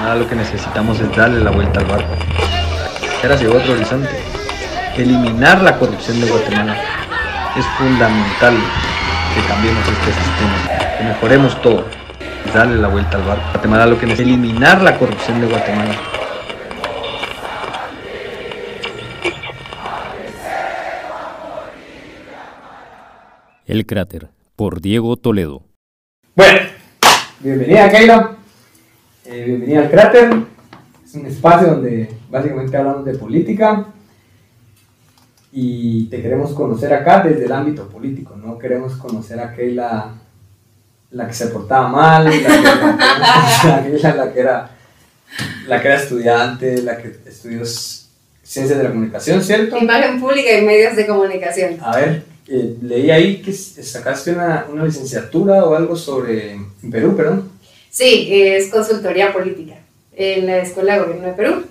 [0.00, 2.14] Ahora lo que necesitamos es darle la vuelta al barco.
[3.22, 4.08] Era hacia otro horizonte.
[4.96, 6.74] Eliminar la corrupción de Guatemala.
[7.54, 8.56] Es fundamental
[9.34, 11.84] que cambiemos este sistema, que mejoremos todo.
[12.54, 13.42] Darle la vuelta al barco.
[13.52, 15.94] Guatemala lo que necesita es eliminar la corrupción de Guatemala.
[23.66, 25.62] El cráter, por Diego Toledo.
[26.34, 26.60] Bueno,
[27.40, 28.39] bienvenida Keila,
[29.24, 30.30] eh, bienvenida al cráter.
[31.04, 33.86] Es un espacio donde básicamente hablamos de política
[35.52, 38.36] y te queremos conocer acá desde el ámbito político.
[38.36, 40.14] No queremos conocer a Keila
[41.10, 44.70] la que se portaba mal, la que, la, que era
[45.66, 49.76] la que era estudiante, la que estudió ciencias de la comunicación, ¿cierto?
[49.76, 51.76] Imagen pública y medios de comunicación.
[51.80, 57.16] A ver, eh, leí ahí que sacaste una, una, licenciatura o algo sobre en Perú,
[57.16, 57.49] perdón.
[57.90, 59.74] Sí, es consultoría política
[60.14, 61.64] en la Escuela de Gobierno de Perú.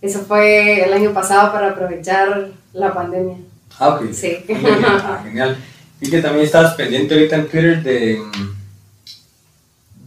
[0.00, 3.38] Eso fue el año pasado para aprovechar la pandemia.
[3.78, 4.12] Ah, ok.
[4.12, 4.38] Sí.
[4.48, 5.56] Ah, genial.
[6.00, 8.22] Y que también estabas pendiente ahorita en Twitter de,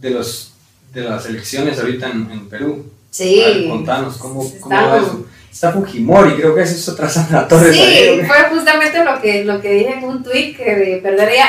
[0.00, 0.52] de, los,
[0.94, 2.86] de las elecciones ahorita en, en Perú.
[3.10, 3.66] Sí.
[3.68, 5.26] contanos, ¿cómo, cómo va eso?
[5.50, 7.74] Está Fujimori, creo que es otra Sandra Torres.
[7.74, 11.44] Sí, fue justamente lo que, lo que dije en un tweet que perdería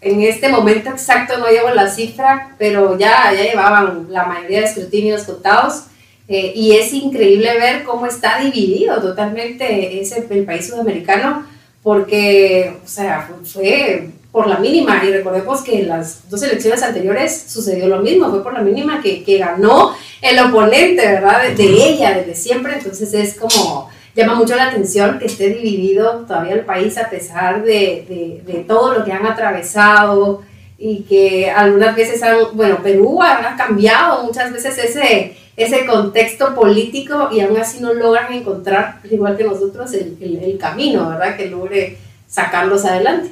[0.00, 4.66] en este momento exacto no llevo la cifra, pero ya, ya llevaban la mayoría de
[4.66, 5.84] escrutinios contados.
[6.28, 11.44] Eh, y es increíble ver cómo está dividido totalmente ese, el país sudamericano,
[11.82, 15.02] porque, o sea, fue, por la mínima.
[15.04, 19.02] Y recordemos que en las dos elecciones anteriores sucedió lo mismo, fue por la mínima
[19.02, 21.42] que, que ganó el oponente, ¿verdad?
[21.42, 22.74] De, de ella, desde siempre.
[22.74, 27.62] Entonces es como llama mucho la atención que esté dividido todavía el país a pesar
[27.62, 30.42] de, de, de, todo lo que han atravesado
[30.78, 37.28] y que algunas veces han, bueno, Perú ha, cambiado muchas veces ese, ese contexto político
[37.30, 41.36] y aún así no logran encontrar, igual que nosotros, el, el, el camino, ¿verdad?
[41.36, 43.30] Que logre sacarlos adelante.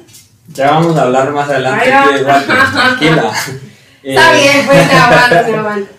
[0.53, 1.89] Ya vamos a hablar más adelante.
[1.89, 3.33] De, tranquila.
[4.03, 5.91] Está eh, bien, pues se aguanta, se aguanta.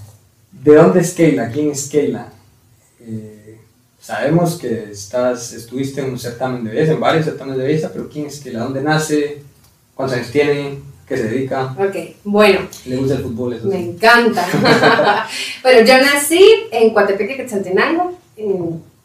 [0.52, 1.50] ¿De dónde es Keila?
[1.50, 2.28] ¿Quién es Keila?
[3.00, 3.37] Eh,
[4.08, 8.08] Sabemos que estás, estuviste en un certamen de belleza, en varios certámenes de belleza, pero
[8.08, 9.42] ¿quién es que la dónde nace?
[9.94, 10.78] ¿Cuántos años tiene?
[11.06, 11.76] ¿Qué se dedica?
[11.78, 12.60] Ok, bueno.
[12.86, 13.52] ¿Le gusta el fútbol?
[13.52, 14.46] Eso Me encanta.
[15.62, 18.18] bueno, yo nací en Coatepeque, Quetzaltenango.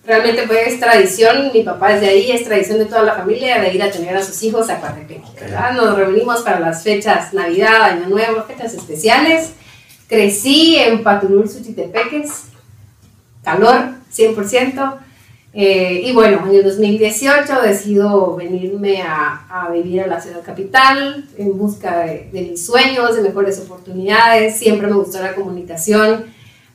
[0.05, 3.59] Realmente pues es tradición, mi papá es de ahí, es tradición de toda la familia
[3.59, 5.21] de ir a tener a sus hijos a Coatepeque.
[5.37, 5.73] ¿verdad?
[5.73, 9.49] Nos reunimos para las fechas Navidad, Año Nuevo, fechas especiales.
[10.07, 12.43] Crecí en Patulul, Suchitepeques,
[13.43, 14.99] calor, 100%.
[15.55, 21.25] Eh, y bueno, en el 2018 decido venirme a, a, vivir a la ciudad capital
[21.37, 24.57] en busca de, de, mis sueños, de mejores oportunidades.
[24.57, 26.25] Siempre me gustó la comunicación.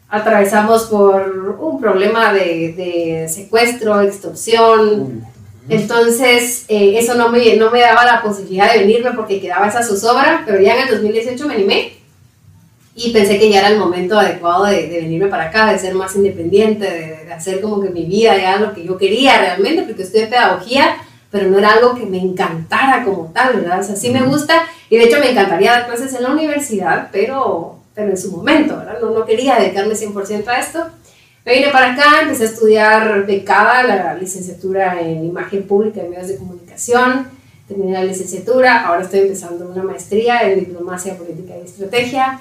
[0.08, 5.24] Atravesamos por un problema de, de secuestro, extorsión.
[5.68, 9.82] Entonces, eh, eso no me, no me daba la posibilidad de venirme porque quedaba esa
[9.82, 11.97] zozobra, pero ya en el 2018 me animé
[12.98, 15.94] y pensé que ya era el momento adecuado de, de venirme para acá, de ser
[15.94, 19.84] más independiente, de, de, hacer como que mi vida ya lo que yo quería realmente,
[19.84, 20.96] porque estudié pedagogía,
[21.30, 23.78] pero no era algo que me encantara como tal, ¿verdad?
[23.78, 27.10] O sea, sí me gusta y de hecho me encantaría dar clases en la universidad,
[27.12, 28.98] pero, pero en su momento, ¿verdad?
[29.00, 30.88] No, no quería dedicarme 100% a esto.
[31.44, 36.26] Me vine para acá, empecé a estudiar becada la licenciatura en imagen pública y medios
[36.26, 37.28] de comunicación,
[37.68, 42.40] terminé la licenciatura, ahora estoy empezando una maestría en diplomacia política y estrategia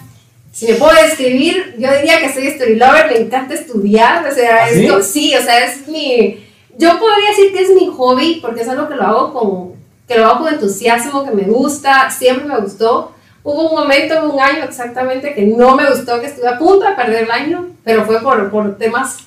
[0.57, 4.63] si me puedo describir, yo diría que soy story lover, me encanta estudiar, o sea,
[4.63, 5.35] ¿Ah, esto, sí?
[5.35, 6.43] o sea, es mi,
[6.79, 9.73] yo podría decir que es mi hobby, porque es algo que lo hago con,
[10.07, 13.11] que lo hago con entusiasmo, que me gusta, siempre me gustó.
[13.43, 16.95] Hubo un momento, un año exactamente, que no me gustó, que estuve a punto de
[16.95, 19.17] perder el año, pero fue por, por temas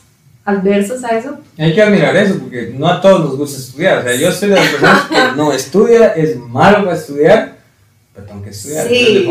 [0.45, 1.39] adversos a eso.
[1.57, 3.99] Hay que admirar eso, porque no a todos nos gusta estudiar.
[3.99, 7.60] O sea, yo soy de las personas que no estudia, es malo para estudiar,
[8.21, 8.89] pero tengo que estudiar.
[8.89, 9.25] Sí,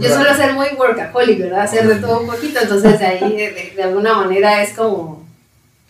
[0.00, 1.60] yo suelo ser muy workaholic, ¿verdad?
[1.62, 5.24] Hacer de todo un poquito, entonces de ahí de, de, alguna manera es como,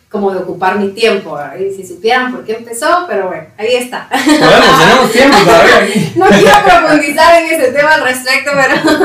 [0.09, 1.37] como de ocupar mi tiempo.
[1.59, 4.09] Y si supieran por qué empezó, pero bueno, ahí está.
[4.09, 6.11] Bueno, tenemos tiempo todavía.
[6.15, 8.97] no quiero profundizar en ese tema al respecto, pero,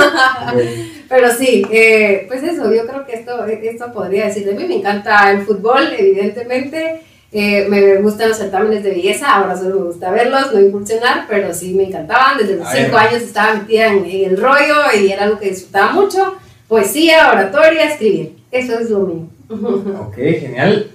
[1.08, 4.64] pero sí, eh, pues eso, yo creo que esto, esto podría decir de mí.
[4.64, 7.02] Me encanta el fútbol, evidentemente.
[7.30, 11.52] Eh, me gustan los certámenes de belleza, ahora solo me gusta verlos, no incursionar, pero
[11.52, 12.38] sí me encantaban.
[12.38, 15.92] Desde los 5 años estaba metida en, en, el rollo y era algo que disfrutaba
[15.92, 16.36] mucho.
[16.69, 18.36] Poesía, oratoria, escribir.
[18.50, 19.26] Eso es lo mío.
[20.00, 20.90] Ok, genial.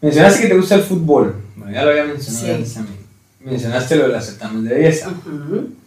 [0.00, 1.34] Mencionaste que te gusta el fútbol.
[1.56, 2.52] Bueno, ya lo había mencionado Sí.
[2.52, 2.88] antes a mí.
[3.40, 5.10] mencionaste lo de las certámenes de belleza.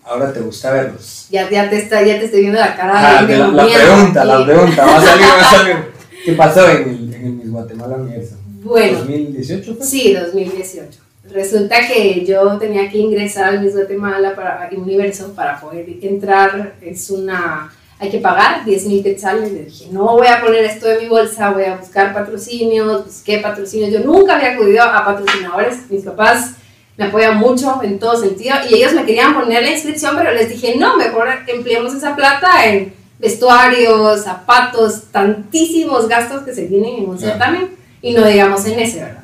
[0.04, 1.28] Ahora te gusta verlos.
[1.30, 4.30] Ya, ya, te está, ya te estoy viendo la cara Ah, de, la, pregunta, aquí.
[4.30, 5.76] la pregunta, va a salir, va a salir.
[6.26, 8.36] ¿Qué pasó en el, en el Guatemala Universo?
[8.70, 9.86] Bueno, ¿2018 fue?
[9.86, 11.00] Sí, 2018.
[11.32, 16.76] Resulta que yo tenía que ingresar al Miss Guatemala para Universo para poder entrar.
[16.80, 17.74] Es una.
[18.00, 19.52] Hay que pagar 10 mil quetzales.
[19.52, 23.06] Le dije, no voy a poner esto de mi bolsa, voy a buscar patrocinios.
[23.06, 23.92] Busqué patrocinios.
[23.92, 25.90] Yo nunca había acudido a patrocinadores.
[25.90, 26.52] Mis papás
[26.96, 28.56] me apoyan mucho en todo sentido.
[28.70, 32.68] Y ellos me querían poner la inscripción, pero les dije, no, mejor empleemos esa plata
[32.68, 38.80] en vestuarios, zapatos, tantísimos gastos que se tienen en un certamen y no digamos en
[38.80, 39.24] ese, ¿verdad?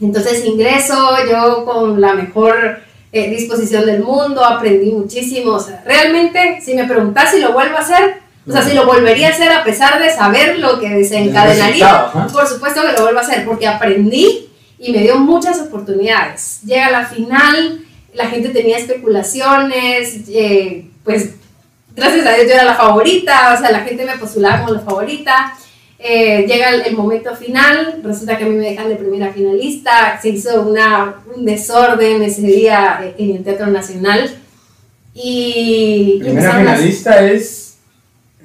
[0.00, 2.80] Entonces ingreso yo con la mejor
[3.12, 5.52] eh, disposición del mundo, aprendí muchísimo.
[5.52, 8.16] O sea, realmente, si me preguntas si lo vuelvo a hacer,
[8.46, 12.26] o sea, si lo volvería a hacer a pesar de saber lo que desencadenaría, ajá.
[12.26, 16.60] por supuesto que lo vuelvo a hacer, porque aprendí y me dio muchas oportunidades.
[16.64, 21.30] Llega la final, la gente tenía especulaciones, eh, pues
[21.94, 24.80] gracias a Dios yo era la favorita, o sea, la gente me postulaba como la
[24.80, 25.54] favorita.
[26.06, 30.18] Eh, llega el, el momento final, resulta que a mí me dejan de primera finalista,
[30.20, 34.30] se hizo una, un desorden ese día eh, en el Teatro Nacional.
[35.14, 36.16] Y.
[36.16, 37.78] y Primera empezaron las- finalista es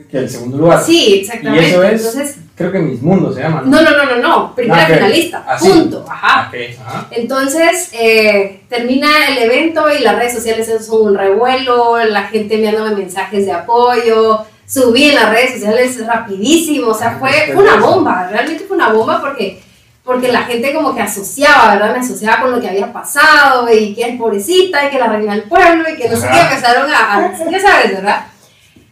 [0.09, 0.81] que el segundo lugar.
[0.83, 1.69] Sí, Y exactamente.
[1.69, 3.63] eso es, Entonces, creo que Mis Mundo se llama.
[3.65, 4.93] no, no, no, no, no, primera Ah, ok.
[4.93, 5.67] finalista, Ah, sí.
[5.69, 6.47] punto, ajá.
[6.49, 7.07] Ok, ajá.
[7.11, 12.95] Entonces, eh, termina el evento y las redes sociales son un revuelo, la gente enviándome
[12.95, 18.65] mensajes de apoyo, subí en las redes sociales rapidísimo, o sea, fue, una bomba, realmente
[18.65, 19.59] fue una bomba porque,
[20.03, 21.93] porque la gente como que asociaba, ¿verdad?
[21.93, 25.33] Me asociaba con lo que había pasado y que es pobrecita y que la reina
[25.33, 28.27] del pueblo y que no sé qué, empezaron a, a- ya sabes, ¿verdad?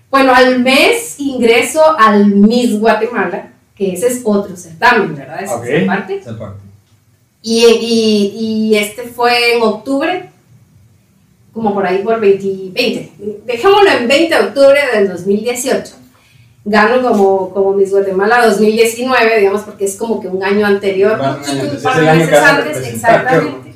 [0.09, 5.43] Bueno, al mes ingreso al Miss Guatemala, que ese es otro certamen, ¿verdad?
[5.43, 5.65] Es Ok.
[5.65, 6.15] esa parte.
[6.17, 6.61] Esa parte.
[7.43, 8.35] Y, y,
[8.71, 10.29] y este fue en octubre,
[11.57, 13.11] como por ahí por 20, 20.
[13.45, 15.95] Dejémoslo en 20 de octubre del 2018.
[16.63, 21.49] Gano como, como Miss Guatemala 2019, digamos, porque es como que un año anterior, Más
[21.49, 23.73] un par de meses antes, exactamente.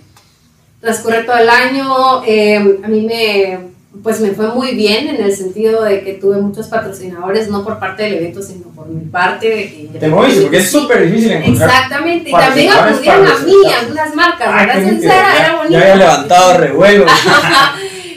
[0.80, 3.70] Transcurre todo el año, eh, a mí me,
[4.04, 7.78] pues me fue muy bien en el sentido de que tuve muchos patrocinadores, no por
[7.78, 9.50] parte del evento, sino por mi parte.
[9.50, 11.70] de que Te moviste porque es súper difícil encontrar.
[11.70, 13.82] Exactamente, y también acudieron a mí, estados.
[13.82, 15.38] algunas marcas, ¿verdad?
[15.38, 15.72] era, bonito.
[15.72, 17.06] Ya había levantado revuelo.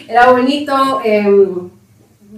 [0.06, 1.71] Era bonito, em,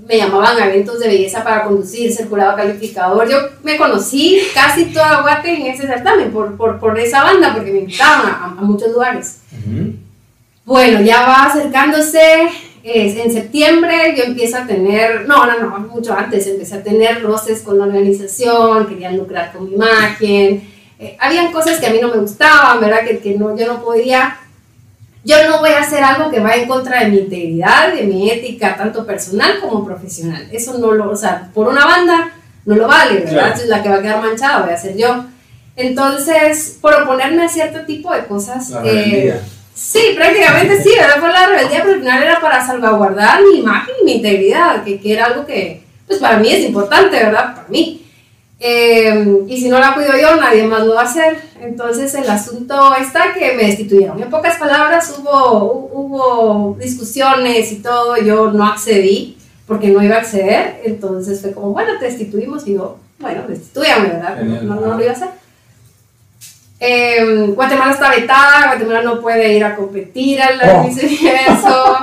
[0.09, 3.29] me llamaban a eventos de belleza para conducir, ser jurado calificador.
[3.29, 7.73] Yo me conocí casi toda Guate en ese certamen por, por, por esa banda, porque
[7.73, 9.41] me invitaban a, a muchos lugares.
[10.65, 12.49] Bueno, ya va acercándose.
[12.87, 17.23] Es en septiembre yo empiezo a tener, no, no, no, mucho antes, empecé a tener
[17.23, 20.69] roces con la organización, querían lucrar con mi imagen.
[20.99, 23.05] Eh, habían cosas que a mí no me gustaban, ¿verdad?
[23.06, 24.38] Que, que no, yo no podía.
[25.25, 28.31] Yo no voy a hacer algo que va en contra de mi integridad, de mi
[28.31, 30.49] ética, tanto personal como profesional.
[30.53, 32.33] Eso no lo, o sea, por una banda
[32.65, 33.55] no lo vale, ¿verdad?
[33.55, 33.67] Claro.
[33.67, 35.25] La que va a quedar manchada voy a ser yo.
[35.75, 39.41] Entonces, por oponerme a cierto tipo de cosas, La eh.
[39.76, 41.20] Sí, prácticamente sí, ¿verdad?
[41.20, 44.99] Fue la rebeldía, pero al final era para salvaguardar mi imagen y mi integridad, que,
[44.99, 47.55] que era algo que, pues para mí es importante, ¿verdad?
[47.55, 48.02] Para mí.
[48.58, 51.38] Eh, y si no la cuido yo, nadie más lo va a hacer.
[51.61, 54.23] Entonces el asunto está que me destituyeron.
[54.23, 59.37] En pocas palabras, hubo, hu- hubo discusiones y todo, yo no accedí
[59.67, 60.81] porque no iba a acceder.
[60.84, 64.37] Entonces fue como, bueno, te destituimos y yo, bueno, destituyame, ¿verdad?
[64.42, 65.28] No, no, no lo iba a hacer.
[66.78, 70.80] Eh, Guatemala está vetada, Guatemala no puede ir a competir al Oh.
[70.87, 71.97] Universo.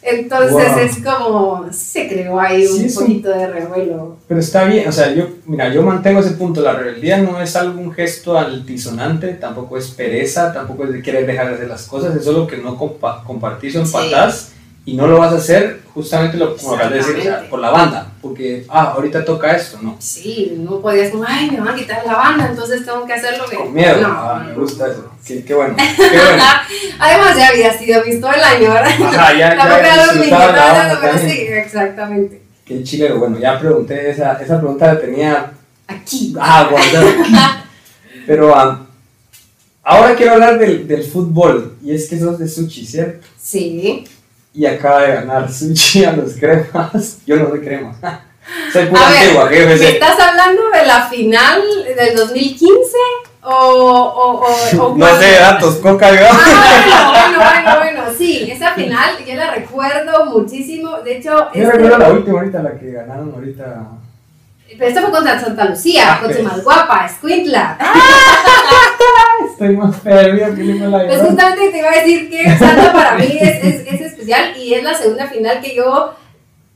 [0.00, 0.78] Entonces Wow.
[0.78, 4.16] es como, se creó ahí Sí, un es un- poquito de revuelo.
[4.26, 6.62] Pero está bien, o sea, yo, mira, yo mantengo ese punto.
[6.62, 11.48] La rebeldía no es algún gesto altisonante, tampoco es pereza, tampoco es de querer dejar
[11.48, 13.92] de hacer las cosas, es solo que no compa compartís o Sí.
[14.88, 17.58] Y no lo vas a hacer justamente lo como acabas de decir, o sea, por
[17.58, 19.96] la banda, porque, ah, ahorita toca esto, ¿no?
[19.98, 23.36] Sí, no podías como, ay, me van a quitar la banda, entonces tengo que hacer
[23.36, 23.56] lo que...
[23.56, 26.42] Con miedo, No, ah, me gusta eso, qué, qué bueno, qué bueno.
[27.00, 28.92] Además ya había sido visto el año, ¿verdad?
[29.02, 32.42] Ajá, ya, ya disfrutaba la banda pero sí, exactamente.
[32.64, 35.52] Qué chilero, bueno, ya pregunté, esa, esa pregunta la tenía
[35.88, 36.34] Aquí.
[36.38, 37.08] Ah, guardado.
[38.26, 38.86] Pero ah,
[39.82, 41.76] ahora quiero hablar del, del fútbol.
[41.82, 43.26] Y es que sos de Suchi, ¿cierto?
[43.40, 44.04] Sí.
[44.54, 47.18] Y acaba de ganar Suchi a los cremas.
[47.26, 47.94] Yo no soy crema.
[48.72, 49.66] Soy pura A ver, antigua, jefe.
[49.66, 49.84] ¿Me sí.
[49.84, 52.96] estás hablando de la final del 2015
[53.42, 56.18] o, o, o, o No sé datos, coca ¿no?
[56.22, 61.60] Ah, bueno, bueno, bueno, bueno, sí, esa final yo la recuerdo muchísimo, de hecho, Yo
[61.62, 63.82] este- recuerdo la última ahorita, la que ganaron ahorita.
[64.78, 67.76] Pero esta fue contra Santa Lucía, Ah, con su más guapa, Escuintla.
[69.50, 73.38] estoy más perdido que la Pues justamente te iba a decir que Santa para mí
[73.40, 76.14] es, es, es especial y es la segunda final que yo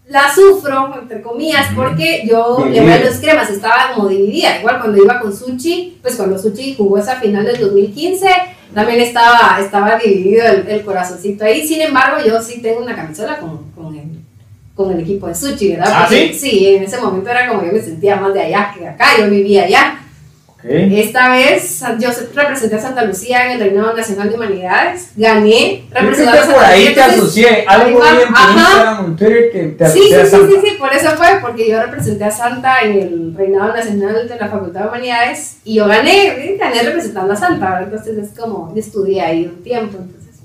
[0.09, 2.83] la sufro, entre comillas, porque yo le Dividida.
[2.83, 4.59] voy a los cremas, estaba como dividida.
[4.59, 8.27] Igual cuando iba con Suchi, pues cuando Suchi jugó esa final del 2015,
[8.75, 11.67] también estaba, estaba dividido el, el corazoncito ahí.
[11.67, 14.22] Sin embargo, yo sí tengo una camisola con, con, el,
[14.85, 15.89] con el equipo de Suchi, ¿verdad?
[15.93, 18.81] ¿Ah, Porque, sí, en ese momento era como yo me sentía más de allá que
[18.81, 19.99] de acá, yo vivía allá.
[20.49, 20.61] Ok.
[20.69, 26.39] Esta vez yo representé a Santa Lucía en el Reinado Nacional de Humanidades, gané, representando
[26.41, 27.65] a Santa por ahí Lucía, te entonces- asocié.
[27.67, 30.47] Algo vi en Twitter que te Sí, sí, a sí, Santa.
[30.53, 34.37] sí, sí, por eso fue, porque yo representé a Santa en el Reinado Nacional de
[34.37, 39.21] la Facultad de Humanidades y yo gané, gané representando a Santa, entonces es como, estudié
[39.21, 40.43] ahí un tiempo, entonces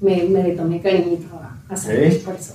[0.00, 2.22] me, me tomé cariñito a, a Santa, Ok.
[2.24, 2.54] por eso.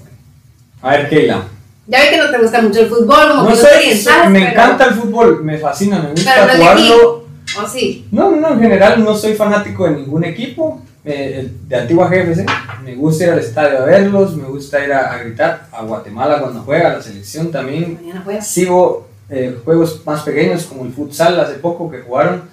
[0.81, 1.43] A ver, Keila.
[1.87, 4.39] Ya vi que no te gusta mucho el fútbol, como No que sé, orientas, me
[4.39, 7.23] pero- encanta el fútbol, me fascina, me gusta Pero no jugarlo.
[7.63, 8.05] ¿O sí?
[8.11, 10.81] No, no, no, en general no soy fanático de ningún equipo.
[11.09, 12.45] eh, de Antigua GFC,
[12.83, 16.41] me gusta ir al estadio a verlos, me gusta ir a, a gritar a Guatemala
[16.41, 17.97] cuando juega, a la selección también.
[18.41, 22.43] Sigo eh, juegos más pequeños como el futsal hace poco que jugaron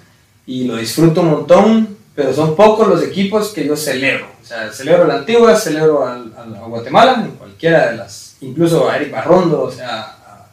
[0.45, 4.27] y lo disfruto un montón, pero son pocos los equipos que yo celebro.
[4.41, 8.89] O sea, celebro a la Antigua, celebro al- al- a, Guatemala, cualquiera de las, incluso
[8.89, 10.47] a Eric Barrondo, o sea, a-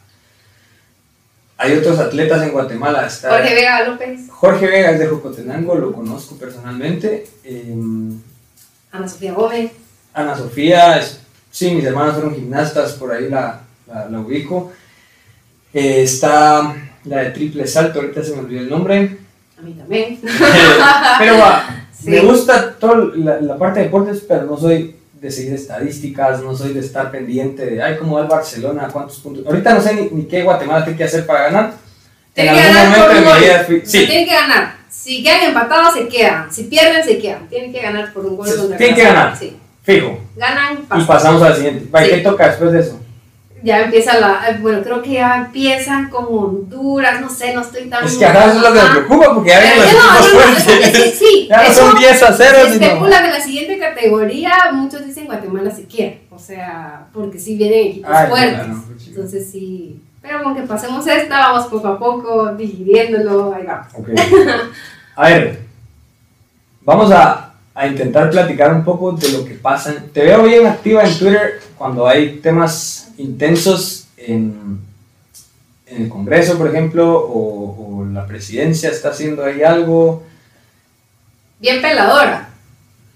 [1.57, 3.05] hay otros atletas en Guatemala.
[3.05, 7.27] Está, Jorge Vega López, Jorge Vega es de Jocotenango, lo conozco personalmente.
[7.43, 7.75] Eh,
[8.91, 9.71] Ana Sofía Gómez.
[10.13, 11.19] Ana Sofía, es-
[11.51, 14.71] sí, mis hermanos fueron gimnastas, por ahí la, la, la ubico.
[15.73, 19.17] Eh, está la de triple salto, ahorita se me olvidó el nombre.
[19.57, 20.19] A mí también.
[21.19, 22.09] pero va, Sí.
[22.09, 26.53] me gusta toda la, la parte de deportes, pero no soy de seguir estadísticas, no
[26.53, 29.45] soy de estar pendiente de, ay, cómo va el Barcelona, cuántos puntos.
[29.45, 31.73] Ahorita no sé ni, ni qué Guatemala tiene que hacer para ganar.
[32.33, 33.65] Tiene en que algún ganar momento por un gol.
[33.65, 34.75] fui- sí, tienen que ganar.
[34.89, 36.51] Si quedan empatados, se quedan.
[36.53, 37.47] Si pierden, se quedan.
[37.47, 39.37] Tienen que ganar por un gol tienen que ganar.
[39.37, 39.55] Sí.
[39.81, 40.19] fijo.
[40.35, 41.07] Ganan, Y pasan.
[41.07, 41.85] pasamos a la siguiente.
[41.85, 42.09] ¿y Sí.
[42.09, 42.99] ¿Qué toca después de eso?
[43.63, 44.49] Ya empieza la.
[44.49, 47.21] eh, Bueno, creo que ya empiezan con Honduras.
[47.21, 48.03] No sé, no estoy tan.
[48.03, 50.49] Es que eso es lo que me preocupa porque ya vienen ya no, no, no,
[50.49, 55.05] eso sí, Ya no son 10 a 0, Se especula que la siguiente categoría, muchos
[55.05, 56.21] dicen Guatemala se quiere.
[56.29, 58.53] O sea, porque sí vienen equipos Ay, fuertes.
[58.55, 59.09] claro, chido.
[59.15, 60.01] Entonces sí.
[60.21, 63.53] Pero aunque pasemos esta, vamos poco a poco digiriéndolo.
[63.53, 63.87] Ahí vamos.
[63.93, 64.09] Ok.
[65.15, 65.59] A ver,
[66.81, 69.93] vamos a, a intentar platicar un poco de lo que pasa.
[70.13, 74.79] Te veo bien activa en Twitter cuando hay temas intensos en,
[75.87, 80.23] en el Congreso, por ejemplo, o, o la presidencia está haciendo ahí algo.
[81.59, 82.49] Bien peladora.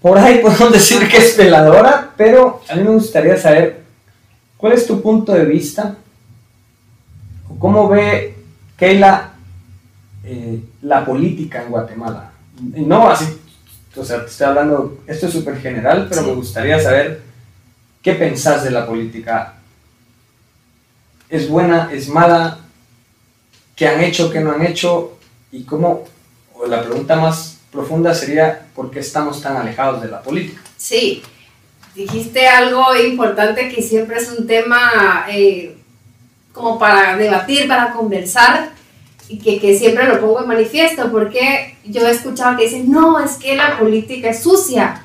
[0.01, 3.81] Por ahí podemos decir que es veladora, pero a mí me gustaría saber
[4.57, 5.95] cuál es tu punto de vista
[7.49, 8.35] o cómo ve
[8.77, 9.31] Keila
[10.23, 12.31] eh, la política en Guatemala.
[12.61, 13.25] No así,
[13.95, 16.27] o sea, te estoy hablando, esto es súper general, pero Sí.
[16.27, 17.21] me gustaría saber
[18.01, 19.56] qué pensás de la política.
[21.29, 21.89] ¿Es buena?
[21.91, 22.60] ¿Es mala?
[23.75, 24.31] ¿Qué han hecho?
[24.31, 25.17] ¿Qué no han hecho?
[25.51, 26.05] Y cómo,
[26.53, 30.62] o la pregunta más profunda sería, ¿por qué estamos tan alejados de la política?
[30.77, 31.22] Sí,
[31.93, 35.75] dijiste algo importante que siempre es un tema eh,
[36.53, 38.72] como para debatir, para conversar
[39.27, 43.19] y que, que siempre lo pongo en manifiesto porque yo he escuchado que dicen, no,
[43.19, 45.01] es que la política es sucia,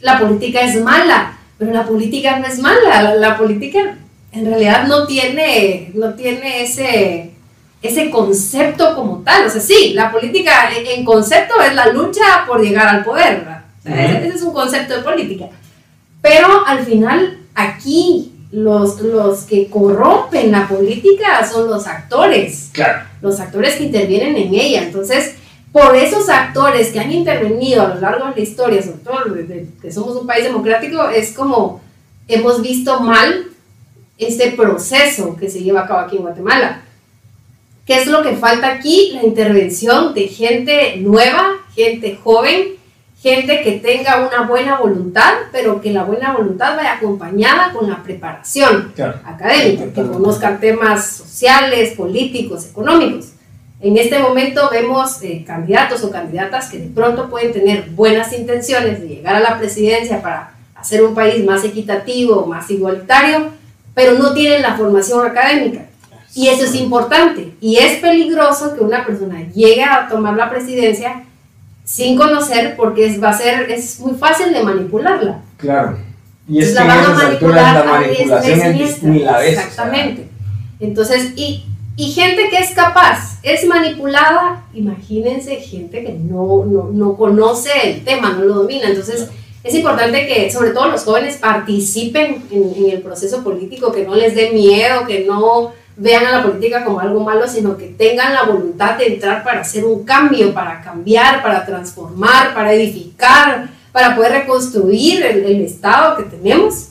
[0.00, 3.98] la política es mala, pero la política no es mala, la, la política
[4.34, 7.30] en realidad no tiene, no tiene ese,
[7.82, 9.46] ese concepto como tal.
[9.46, 13.64] O sea, sí, la política en, concepto es la lucha por llegar al poder, ¿verdad?
[13.80, 15.46] O sea, ese, ese es un concepto de política.
[16.20, 23.04] Pero al final, aquí los, los que corrompen la política son los actores, Claro.
[23.20, 24.82] los actores que intervienen en ella.
[24.82, 25.34] Entonces,
[25.70, 29.66] por esos actores que han intervenido a lo largo de la historia, sobre todo desde
[29.82, 31.80] que somos un país democrático, es como
[32.28, 33.46] hemos visto mal
[34.18, 36.82] este proceso que se lleva a cabo aquí en Guatemala.
[37.86, 39.10] ¿Qué es lo que falta aquí?
[39.14, 42.68] La intervención de gente nueva, gente joven,
[43.20, 48.02] gente que tenga una buena voluntad, pero que la buena voluntad vaya acompañada con la
[48.02, 49.18] preparación Claro.
[49.24, 53.32] académica, que conozcan temas sociales, políticos, económicos.
[53.80, 59.00] En este momento vemos eh, candidatos o candidatas que de pronto pueden tener buenas intenciones
[59.00, 63.50] de llegar a la presidencia para hacer un país más equitativo, más igualitario,
[63.94, 65.86] pero no tienen la formación académica.
[66.34, 67.54] Y eso es importante.
[67.60, 71.22] Y es peligroso que una persona llegue a tomar la presidencia
[71.84, 75.42] sin conocer porque es, va a ser, es muy fácil de manipularla.
[75.58, 75.96] Claro.
[76.48, 79.32] Y es que la en van a alturas la manipular a manipulación es ni la
[79.32, 80.28] o sea, Exactamente.
[80.80, 81.64] Entonces, y
[81.96, 88.04] Y gente que es capaz, es manipulada, imagínense gente que no, no, no conoce el
[88.04, 88.88] tema, no lo domina.
[88.88, 89.28] Entonces,
[89.64, 94.14] es importante que sobre todo los jóvenes participen en, en, el proceso político, que no
[94.14, 98.34] les dé miedo, que no vean a la política como algo malo, sino que tengan
[98.34, 104.14] la voluntad de entrar para hacer un cambio, para cambiar, para transformar, para edificar, para
[104.14, 106.88] poder reconstruir el, el Estado que tenemos.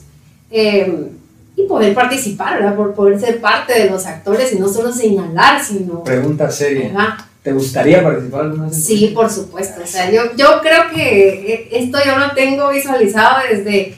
[0.50, 1.10] Eh,
[1.56, 2.74] y poder participar, ¿verdad?
[2.74, 6.02] Por poder ser parte de los actores y no solo señalar, sino...
[6.02, 7.16] Pregunta seria.
[7.44, 8.84] ¿Te gustaría participar alguna vez?
[8.86, 9.82] Sí, por supuesto.
[9.84, 13.94] O sea, yo, yo creo que esto yo lo tengo visualizado desde,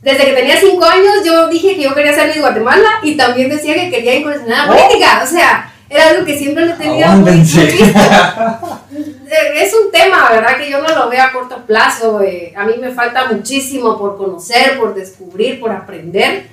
[0.00, 1.22] desde que tenía cinco años.
[1.22, 4.66] Yo dije que yo quería ser de Guatemala y también decía que quería incursionar en
[4.66, 5.20] la política.
[5.22, 7.60] O sea, era algo que siempre le tenía muy, muy visto.
[9.54, 10.56] es un tema, ¿verdad?
[10.56, 12.22] Que yo no lo veo a corto plazo.
[12.22, 16.46] Eh, a mí me falta muchísimo por conocer, por descubrir, por aprender.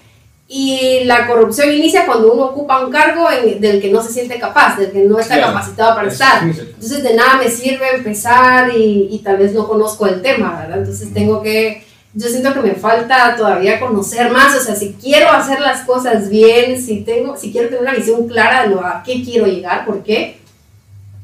[0.49, 4.39] Y la corrupción inicia cuando uno ocupa un cargo en, del que no se siente
[4.39, 6.43] capaz, del que no está claro, capacitado para estar.
[6.43, 10.77] Entonces de nada me sirve empezar y, y, tal vez no conozco el tema, ¿verdad?
[10.77, 15.29] Entonces tengo que, yo siento que me falta todavía conocer más, o sea, si quiero
[15.29, 19.03] hacer las cosas bien, si, tengo, si quiero tener una visión clara de lo, a
[19.05, 20.39] qué quiero llegar, por qué,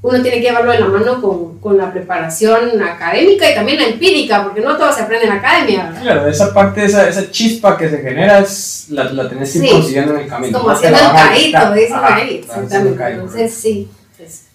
[0.03, 3.87] uno tiene que llevarlo de la mano con, con, la preparación académica y también la
[3.87, 5.85] empírica, porque no todo se aprende en la academia.
[5.85, 6.01] ¿verdad?
[6.01, 9.63] Claro, esa parte, esa, esa chispa que se genera, es, la, la tenés que ir
[9.63, 9.71] sí.
[9.71, 10.59] consiguiendo en el camino.
[10.59, 12.35] Como haciendo el caíto, dicen ahí.
[12.43, 13.11] Exactamente.
[13.11, 13.89] Entonces, sí.
[14.17, 14.47] Pues.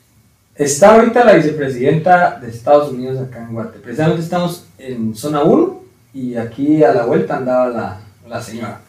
[0.55, 3.79] Está ahorita la vicepresidenta de Estados Unidos acá en Guate.
[3.79, 5.81] Precisamente estamos en zona 1
[6.13, 8.83] y aquí a la vuelta andaba la, la señora.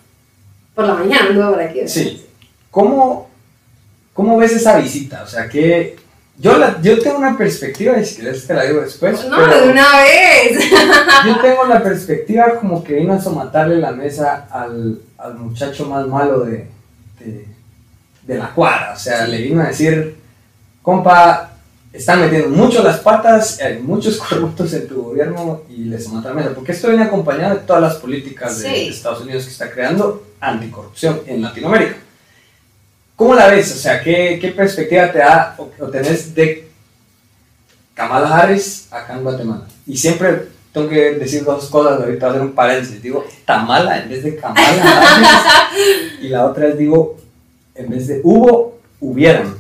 [0.76, 1.80] Por la mañana, luego por aquí.
[1.80, 1.94] ¿verdad?
[1.94, 2.26] Sí.
[2.70, 3.30] ¿Cómo,
[4.14, 5.24] ¿Cómo ves esa visita?
[5.24, 5.96] O sea, ¿qué,
[6.40, 9.26] yo, la, yo tengo una perspectiva, y si quieres te la digo después.
[9.26, 10.72] No, de una vez.
[11.26, 16.08] yo tengo la perspectiva como que vino a somatarle la mesa al, al muchacho más
[16.08, 16.68] malo de,
[17.20, 17.46] de,
[18.24, 18.94] de, la cuadra.
[18.96, 20.16] O sea, le vino a decir,
[20.82, 21.50] compa,
[21.92, 26.36] están metiendo mucho las patas, hay muchos corruptos en tu gobierno y le somata la
[26.36, 26.52] mesa.
[26.56, 28.64] Porque esto viene acompañado de todas las políticas sí.
[28.64, 31.98] de Estados Unidos que está creando anticorrupción en Latinoamérica.
[33.20, 33.74] ¿Cómo la ves?
[33.74, 36.70] O sea, ¿qué, qué perspectiva te da o, o, tenés de
[37.94, 39.66] Kamala Harris acá en Guatemala?
[39.86, 43.04] Y siempre tengo que decir dos cosas, ahorita voy a hacer un paréntesis.
[43.04, 46.14] Digo Tamala en vez de Kamala Harris.
[46.22, 47.18] y la otra es, digo,
[47.76, 49.54] en vez de hubo, hubieran.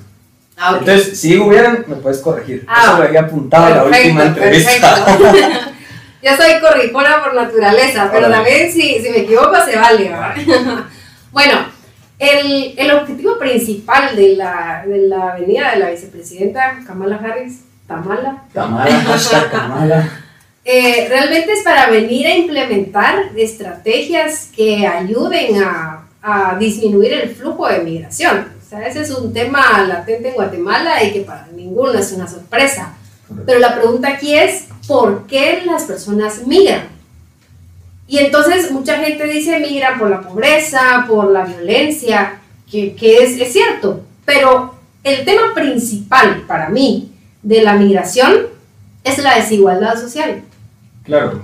[0.56, 0.80] Ah, okay.
[0.80, 2.63] Entonces, si hubieran, me puedes corregir.
[2.65, 5.06] Ah, Eso lo había apuntado en la última entrevista.
[6.24, 10.08] Yo soy corrijona por naturaleza, pero también si, si me equivoco se vale.
[10.08, 10.36] ¿verdad?
[11.34, 11.79] bueno.
[12.20, 18.44] El, el, objetivo principal de la, de la venida de la vicepresidenta Kamala Harris, Tamala,
[18.54, 18.86] Tamala,
[19.52, 20.10] Tamala.
[20.66, 27.68] Eh, realmente es para venir a implementar estrategias que ayuden a, a, disminuir el flujo
[27.68, 28.50] de migración.
[28.62, 32.28] O sea, ese es un tema latente en Guatemala y que para ninguno es una
[32.28, 32.94] sorpresa.
[33.46, 36.99] Pero la pregunta aquí es, ¿por qué las personas migran?
[38.10, 43.39] Y entonces mucha gente dice migran por la pobreza, por la violencia, que, que es,
[43.39, 47.12] es, cierto, pero el tema principal para mí
[47.43, 48.48] de la migración
[49.04, 50.41] es la desigualdad social.
[51.04, 51.43] Claro,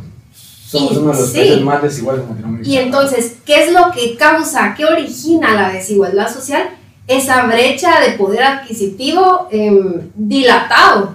[0.67, 1.37] somos y, uno de los sí.
[1.37, 2.69] países más desiguales en Latinoamérica.
[2.69, 6.71] Y entonces, ¿qué es lo que causa, qué origina la desigualdad social?
[7.05, 11.13] Esa brecha de poder adquisitivo eh, dilatado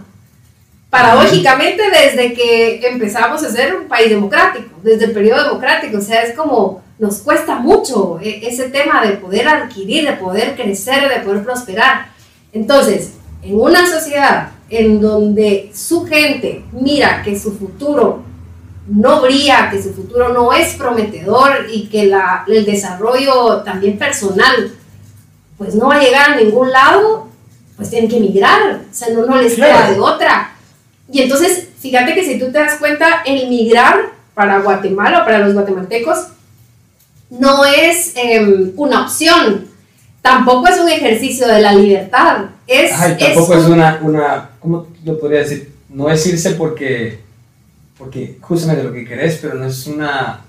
[0.90, 6.22] paradójicamente desde que empezamos a ser un país democrático, desde el periodo democrático, o sea,
[6.22, 11.42] es como nos cuesta mucho ese tema de poder adquirir, de poder crecer, de poder
[11.42, 12.08] prosperar.
[12.52, 18.22] Entonces, en una sociedad en donde su gente mira que su futuro
[18.86, 24.72] no brilla, que su futuro no es prometedor y que la, el desarrollo también personal
[25.56, 27.28] pues no va a llegar a ningún lado,
[27.76, 30.54] pues tienen que emigrar, o sea, no, no les queda de otra.
[31.12, 35.38] Y entonces, fíjate que si tú te das cuenta, el migrar para Guatemala o para
[35.40, 36.28] los guatemaltecos
[37.30, 39.66] no es eh, una opción,
[40.22, 42.46] tampoco es un ejercicio de la libertad.
[42.66, 45.72] Es, Ay, tampoco es, es una, una, ¿cómo lo podría decir?
[45.88, 47.20] No es irse porque,
[47.98, 50.40] porque justamente lo que querés, pero no es una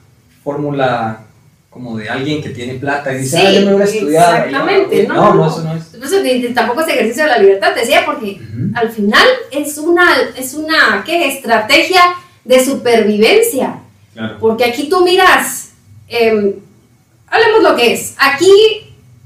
[0.44, 1.26] fórmula
[1.72, 4.46] como de alguien que tiene plata y dice, sí, ah, yo me voy a estudiar.
[4.46, 5.94] Exactamente, no, no, no, eso no es.
[5.94, 8.72] Entonces, tampoco es ejercicio de la libertad, te decía, porque uh -huh.
[8.76, 10.06] al final es una,
[10.38, 11.30] es una ¿qué?
[11.30, 12.02] estrategia
[12.44, 13.80] de supervivencia.
[14.14, 14.38] Claro.
[14.42, 15.70] Porque aquí tú miras,
[16.10, 16.58] eh,
[17.28, 18.52] hablemos lo que es, aquí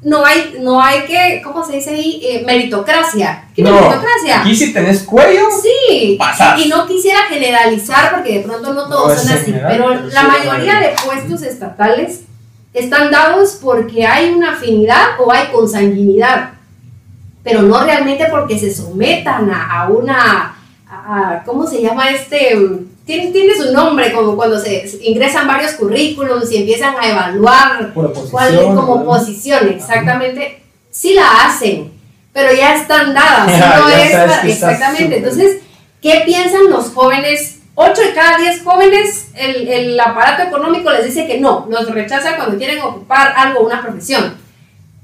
[0.04, 2.22] no hay, no hay que, ¿cómo se dice ahí?
[2.24, 3.46] Eh, meritocracia.
[3.56, 4.42] ¿Qué no, meritocracia?
[4.42, 6.16] Aquí si tenés cuello, sí.
[6.20, 6.64] pasas.
[6.64, 10.08] Y no quisiera generalizar porque de pronto no todos no son así, general, pero, pero
[10.10, 12.25] la sí mayoría de puestos estatales
[12.76, 16.52] están dados porque hay una afinidad o hay consanguinidad.
[17.44, 20.56] pero no realmente porque se sometan a, a una,
[20.90, 22.58] a- ¿cómo se llama este?
[23.06, 27.92] Tiene, tiene su nombre, como cuando se ingresan varios currículums y empiezan a evaluar
[28.32, 29.06] cuál es como ¿no?
[29.06, 31.92] posición, exactamente, sí la hacen,
[32.34, 33.48] pero ya están dadas,
[33.80, 34.12] no es
[34.46, 35.18] exactamente.
[35.18, 35.58] Entonces,
[36.02, 37.55] ¿qué piensan los jóvenes?
[37.76, 42.38] 8 de cada 10 jóvenes, el, el aparato económico les dice que no, los rechaza
[42.38, 44.34] cuando quieren ocupar algo, una profesión.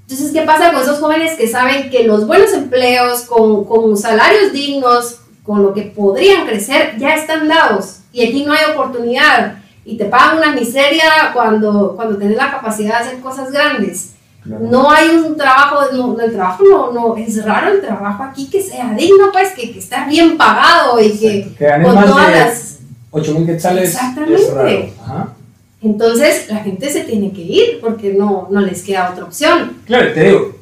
[0.03, 4.53] Entonces, ¿qué pasa con esos jóvenes que saben que los buenos empleos, con, con salarios
[4.53, 9.97] dignos, con lo que podrían crecer, ya están dados y aquí no hay oportunidad y
[9.97, 14.11] te pagan una miseria cuando, cuando tenés la capacidad de hacer cosas grandes?
[14.43, 18.62] No hay un trabajo, no, el trabajo no, no, es raro el trabajo aquí que
[18.62, 22.67] sea digno, pues, que, que está bien pagado y que que con todas las...
[23.12, 24.41] 8 mil quetzales Exactamente.
[24.41, 24.86] es raro.
[25.04, 25.34] Ajá.
[25.82, 29.77] Entonces la gente se tiene que ir porque no, no les queda otra opción.
[29.86, 30.56] Claro, te digo,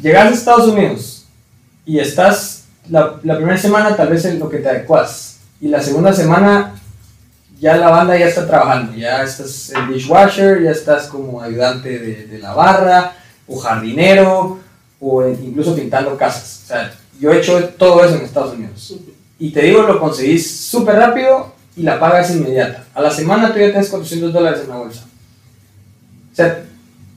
[0.00, 1.26] llegas a Estados Unidos
[1.84, 5.82] y estás la, la primera semana tal vez en lo que te adecuas y la
[5.82, 6.79] segunda semana
[7.60, 12.26] ya la banda ya está trabajando, ya estás en dishwasher, ya estás como ayudante de,
[12.26, 13.12] de la barra
[13.46, 14.58] o jardinero
[14.98, 16.62] o incluso pintando casas.
[16.64, 18.94] O sea, yo he hecho todo eso en Estados Unidos.
[19.38, 22.84] Y te digo, lo conseguís súper rápido y la paga es inmediata.
[22.94, 25.04] A la semana tú ya tienes 400 dólares en la bolsa.
[26.32, 26.62] O sea,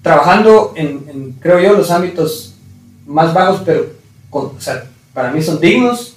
[0.02, 2.54] trabajando en, en, creo yo, los ámbitos
[3.06, 3.86] más bajos, pero
[4.30, 6.16] con- o sea, para mí son dignos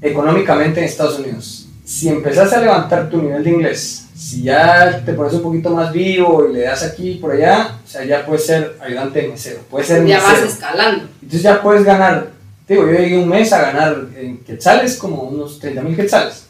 [0.00, 1.59] económicamente en Estados Unidos.
[1.90, 5.92] Si empezás a levantar tu nivel de inglés, si ya te pones un poquito más
[5.92, 9.28] vivo y le das aquí y por allá, o sea, ya puedes ser ayudante de
[9.28, 11.08] mesero, puedes ser Ya vas escalando.
[11.20, 12.30] Entonces ya puedes ganar,
[12.68, 16.46] digo, yo llegué un mes a ganar en quetzales como unos 30 mil quetzales.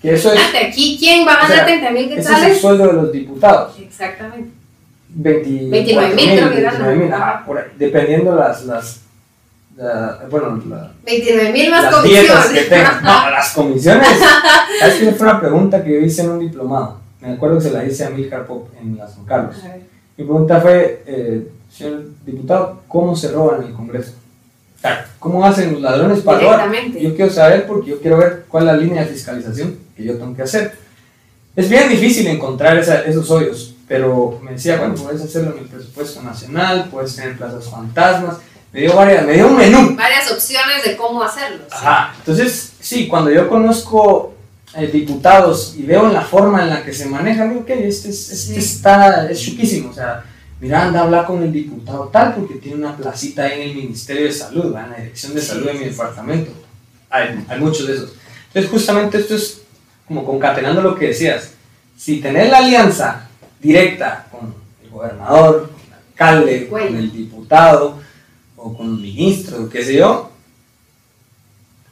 [0.00, 2.32] Que eso es, aquí, ¿quién va a O sea, ganar 30 mil ese es el
[2.32, 2.60] quetzales?
[2.60, 3.78] sueldo de los diputados.
[3.78, 4.50] Exactamente.
[5.10, 6.82] 20, 29 mil creo que ganan.
[6.82, 9.01] 29 mil, ajá, por ahí, dependiendo las, las
[9.76, 12.46] la- bueno, la- 29 mil más las comisiones.
[12.46, 13.02] que tengas.
[13.02, 14.08] No, las comisiones.
[14.80, 15.12] ¿Sabes qué?
[15.12, 17.00] Fue una pregunta que yo hice en un diplomado.
[17.20, 19.56] Me acuerdo que se la hice a Milcar Pop en la San Carlos.
[20.16, 24.12] Mi pregunta fue, eh, señor diputado, ¿cómo se roban en el Congreso?
[25.20, 26.72] ¿Cómo hacen los ladrones para robar?
[27.00, 30.18] Yo quiero saber porque yo quiero ver cuál es la línea de fiscalización que yo
[30.18, 30.72] tengo que hacer.
[31.54, 35.66] Es bien difícil encontrar esa- esos hoyos, pero me decía, bueno, puedes hacerlo en el
[35.66, 38.38] presupuesto nacional, puedes tener plazas fantasmas.
[38.72, 39.94] Me dio, varias, me dio un menú.
[39.96, 41.64] Varias opciones de cómo hacerlo.
[41.68, 41.74] sí.
[41.76, 42.14] Ajá.
[42.18, 44.34] Entonces, sí, cuando yo conozco
[44.74, 48.30] eh, diputados y veo la forma en la que se manejan, digo, ok, este, es-
[48.30, 48.58] este Sí.
[48.58, 49.90] está, es chuquísimo.
[49.90, 50.24] O sea,
[50.60, 53.74] mira, anda a hablar con el diputado tal porque tiene una placita ahí en el
[53.76, 54.84] Ministerio de Salud, ¿va?
[54.84, 56.52] en la Dirección de Sí, Salud de mi departamento.
[57.10, 58.12] Hay, hay muchos de esos.
[58.46, 59.60] Entonces, justamente esto es
[60.08, 61.50] como concatenando lo que decías.
[61.98, 63.28] Si tenés la alianza
[63.60, 68.00] directa con el gobernador, con el alcalde, con el diputado
[68.62, 70.30] o con un ministro, qué sé yo,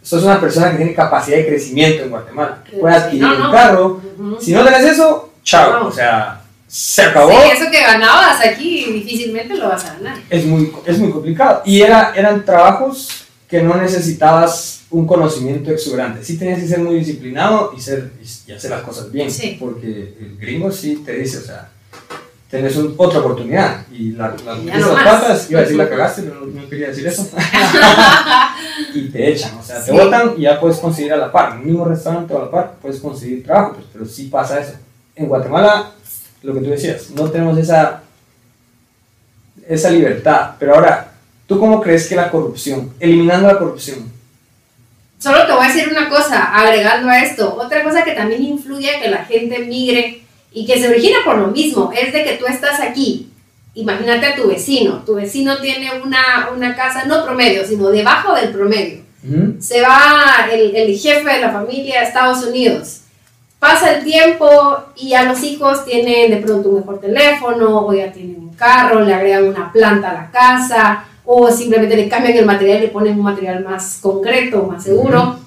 [0.02, 3.46] sos una persona que tiene capacidad de crecimiento en Guatemala, que puede adquirir No, no.
[3.46, 4.00] un carro.
[4.18, 4.36] Ujú.
[4.40, 5.80] Si no tenés eso, chao.
[5.80, 5.86] No.
[5.88, 7.30] O sea, se acabó.
[7.32, 10.18] Sí, eso que ganabas aquí difícilmente lo vas a ganar.
[10.30, 11.62] Es, muy, es muy complicado.
[11.64, 16.24] Y era, eran trabajos que no necesitabas un conocimiento exuberante.
[16.24, 18.12] Sí tenías que ser muy disciplinado y, ser,
[18.46, 19.30] y hacer las cosas bien.
[19.30, 19.56] Sí.
[19.58, 21.68] Porque el gringo sí te dice, o sea,
[22.50, 23.86] tenés un- otra oportunidad.
[23.92, 26.88] Y la, la, Ya esas no patas, iba a decir la cagaste, pero no, quería
[26.88, 27.30] decir eso.
[28.94, 31.52] y te echan, o sea, te botan y ya puedes conseguir a la par.
[31.52, 34.60] En un mismo restaurante o a la par puedes conseguir trabajo, pues, pero sí pasa
[34.60, 34.72] eso.
[35.14, 35.90] En Guatemala,
[36.42, 38.02] lo que tú decías, no tenemos esa,
[39.68, 40.52] esa libertad.
[40.58, 41.12] Pero ahora,
[41.46, 44.10] ¿tú cómo crees que la corrupción, eliminando la corrupción,
[45.18, 48.96] Solo te voy a decir una cosa, agregando a esto, otra cosa que también influye
[48.96, 52.32] a que la gente migre y que se origina por lo mismo, es de que
[52.32, 53.30] tú estás aquí.
[53.74, 58.50] Imagínate a tu vecino, tu vecino tiene una, una casa no promedio, sino debajo del
[58.50, 59.00] promedio.
[59.60, 63.02] Se va el, el jefe de la familia a Estados Unidos.
[63.58, 64.48] Pasa el tiempo
[64.96, 69.00] y ya los hijos tienen de pronto un mejor teléfono, o ya tienen un carro,
[69.02, 72.88] le agregan una planta a la casa, o simplemente le cambian el material y le
[72.88, 75.38] ponen un material más concreto, más seguro.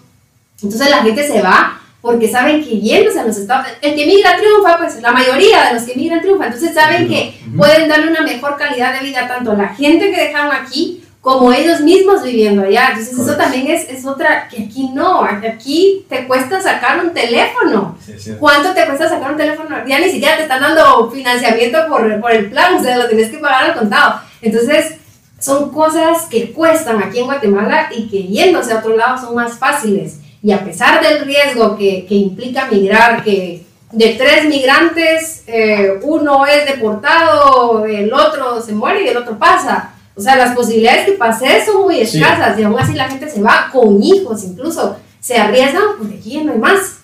[0.62, 4.36] Entonces la gente se va porque saben que yéndose a los Estados el que migra
[4.36, 6.48] triunfa, pues la mayoría de los que migran triunfa.
[6.48, 10.22] Entonces saben que pueden darle una mejor calidad de vida tanto a la gente que
[10.22, 12.90] dejaron aquí como ellos mismos viviendo allá.
[12.90, 17.98] Entonces eso también es, es otra, que aquí no, aquí te cuesta sacar un teléfono.
[18.06, 18.34] Sí.
[18.38, 19.74] ¿Cuánto te cuesta sacar un teléfono?
[19.88, 23.30] Ya ni siquiera te están dando financiamiento por, por el plan, o sea, lo tienes
[23.30, 24.20] que pagar al contado.
[24.42, 24.96] Entonces,
[25.40, 29.58] son cosas que cuestan aquí en Guatemala y que yéndose a otro lado son más
[29.58, 30.20] fáciles.
[30.44, 36.46] Y a pesar del riesgo que, que implica migrar, que de tres migrantes, eh, uno
[36.46, 39.92] es deportado, el otro se muere y el otro pasa.
[40.16, 42.18] O sea, las posibilidades que pase son muy Sí.
[42.20, 46.32] escasas y aún así la gente se va con hijos, incluso se arriesgan porque aquí
[46.32, 46.98] ya no hay más.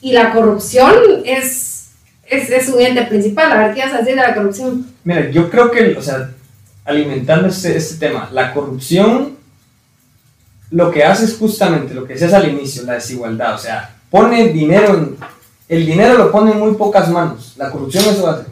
[0.00, 1.88] Y la corrupción es,
[2.28, 3.50] es, es un ente principal.
[3.50, 4.86] A ver, ¿qué vas a decir de la corrupción?
[5.02, 6.30] Mira, yo creo que, o sea,
[6.84, 9.35] alimentando este, este tema, la corrupción
[10.70, 13.54] lo que hace es justamente lo que decías al inicio, la desigualdad.
[13.54, 15.16] O sea, pone dinero en.
[15.68, 17.54] El dinero lo pone en muy pocas manos.
[17.56, 18.46] La corrupción eso hace.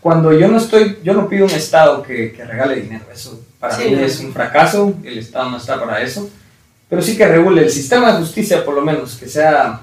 [0.00, 3.04] Cuando yo no estoy, yo no pido un Estado que, que regale dinero.
[3.12, 4.00] Eso para Sí, mí no.
[4.00, 4.94] es un fracaso.
[5.04, 6.30] El Estado no está para eso.
[6.88, 9.80] Pero sí que regule el sistema de justicia, por lo menos, que sea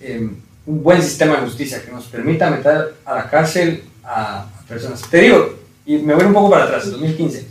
[0.00, 0.28] eh,
[0.66, 5.02] un buen sistema de justicia que nos permita meter a la cárcel a, a personas.
[5.08, 5.54] Te digo,
[5.86, 7.46] y me voy un poco para atrás, 2015.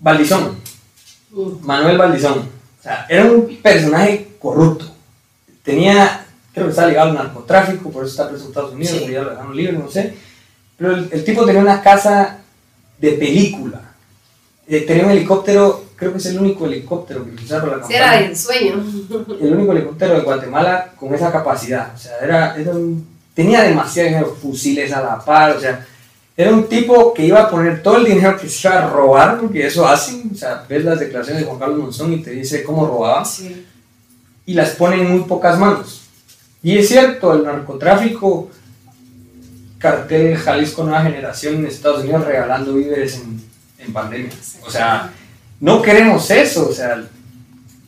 [0.00, 0.56] Valdizón,
[1.62, 2.38] Manuel Valdizón.
[2.78, 4.86] O sea, era un personaje corrupto.
[5.62, 9.10] Tenía, creo que estaba ligado al narcotráfico, por eso está preso en Estados Unidos, Sí.
[9.12, 10.14] ya lo dejaron libre, no sé.
[10.78, 12.38] Pero el, el tipo tenía una casa
[12.98, 13.80] de película.
[14.68, 17.94] Eh, tenía un helicóptero, creo que es el único helicóptero que utilizaron para la Si
[17.94, 18.84] era campaña de sueño.
[19.40, 21.92] el único helicóptero de Guatemala con esa capacidad.
[21.94, 25.86] O sea, era, era un- tenía demasiado dinero, fusiles a la par, o sea,
[26.36, 29.40] era un tipo que iba a poner todo el dinero que se iba a robar,
[29.40, 32.62] porque eso hacen, o sea, ves las declaraciones de Juan Carlos Monzón y te dice
[32.62, 33.64] cómo robaba, Sí.
[34.44, 36.02] y las pone en muy pocas manos.
[36.62, 38.50] Y es cierto, el narcotráfico,
[39.78, 43.40] cartel Jalisco Nueva Generación en Estados Unidos regalando víveres en,
[43.78, 44.30] en pandemia.
[44.66, 45.12] O sea,
[45.60, 47.02] no queremos eso, o sea,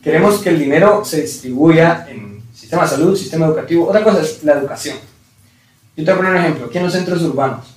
[0.02, 3.88] queremos que el dinero se distribuya en sistema de salud, sistema educativo.
[3.88, 4.96] Otra cosa es la educación.
[5.96, 7.74] Yo te voy a poner un ejemplo, aquí en los centros urbanos.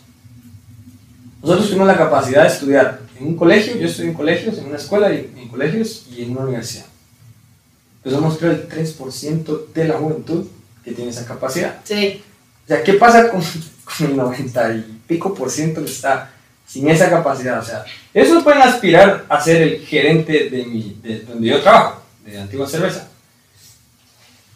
[1.41, 4.77] Nosotros tuvimos la capacidad de estudiar en un colegio, yo estudié en colegios, en una
[4.77, 6.85] escuela, y en colegios y en una universidad.
[8.03, 10.47] Pues somos creo el 3% de la juventud
[10.83, 11.79] que tiene esa capacidad.
[11.83, 12.23] Sí.
[12.65, 13.41] O sea, ¿qué pasa con,
[13.83, 16.31] con el 90 y pico por ciento que está
[16.67, 17.59] sin esa capacidad?
[17.59, 21.61] O sea, ellos no pueden aspirar a ser el gerente de, mi, de donde yo
[21.61, 23.07] trabajo, de Antigua Cerveza.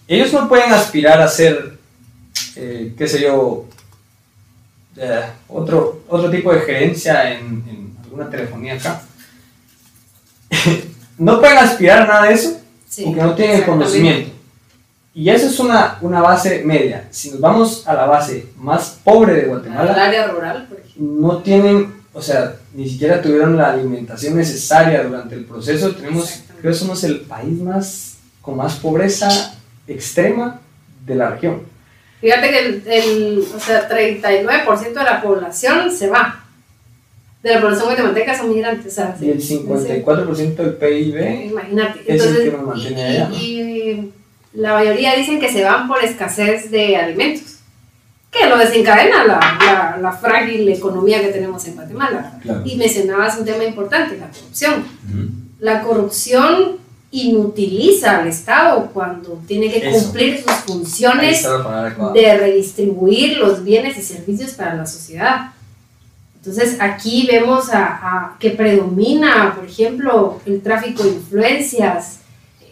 [0.08, 1.78] Ellos no pueden aspirar a ser,
[2.56, 3.68] eh, qué sé yo,
[4.98, 9.02] eh, otro, otro tipo de gerencia en, en alguna telefonía acá.
[11.18, 13.04] no pueden aspirar a nada de eso Sí.
[13.06, 14.32] porque no tienen el conocimiento.
[15.14, 17.08] Y eso es una, una base media.
[17.10, 21.38] Si nos vamos a la base más pobre de Al Guatemala, área rural, por no
[21.40, 25.94] tienen, o sea, ni siquiera tuvieron la alimentación necesaria durante el proceso.
[25.96, 29.56] Tenemos, creo que somos el país más con más pobreza
[29.88, 30.60] extrema
[31.06, 31.62] de la región.
[32.26, 36.44] Fíjate que el, el, o sea, 39% de la población se va.
[37.44, 38.94] De la población guatemalteca son migrantes.
[38.96, 42.00] Sea, Y el 54% del PIB Imagínate.
[42.00, 43.30] es el Entonces, que nos mantiene y, allá.
[43.32, 44.14] y- y
[44.54, 47.58] la mayoría dicen que se van por escasez de alimentos,
[48.32, 52.40] que lo desencadena la, la, la frágil economía que tenemos en Guatemala.
[52.42, 52.64] Claro.
[52.66, 54.84] Y mencionabas un tema importante, la corrupción.
[55.60, 56.78] La corrupción
[57.12, 60.04] inutiliza al Estado cuando tiene que Eso.
[60.04, 61.48] cumplir sus funciones
[62.14, 65.52] de redistribuir los bienes y servicios para la sociedad.
[66.38, 72.20] Entonces aquí vemos a, a que predomina, por ejemplo, el tráfico de influencias.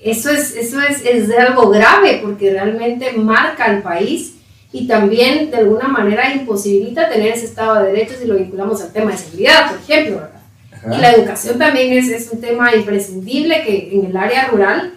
[0.04, 4.36] Eso es, eso es, es algo grave porque realmente marca al país
[4.74, 8.92] y también de alguna manera imposibilita tener ese Estado de Derecho si lo vinculamos al
[8.92, 10.16] tema de seguridad, por ejemplo.
[10.18, 10.43] ¿verdad?
[10.86, 10.96] Ajá.
[10.96, 14.94] Y la educación también es, es un tema imprescindible que en el área rural,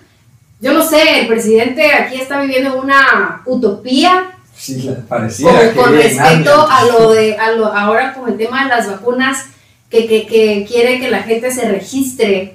[0.60, 5.94] yo no sé, el presidente aquí está viviendo en una utopía Sí, pareciera con, con
[5.96, 9.44] respecto a lo de a lo, ahora con el tema de las vacunas
[9.90, 12.54] que, que, que quiere que la gente se registre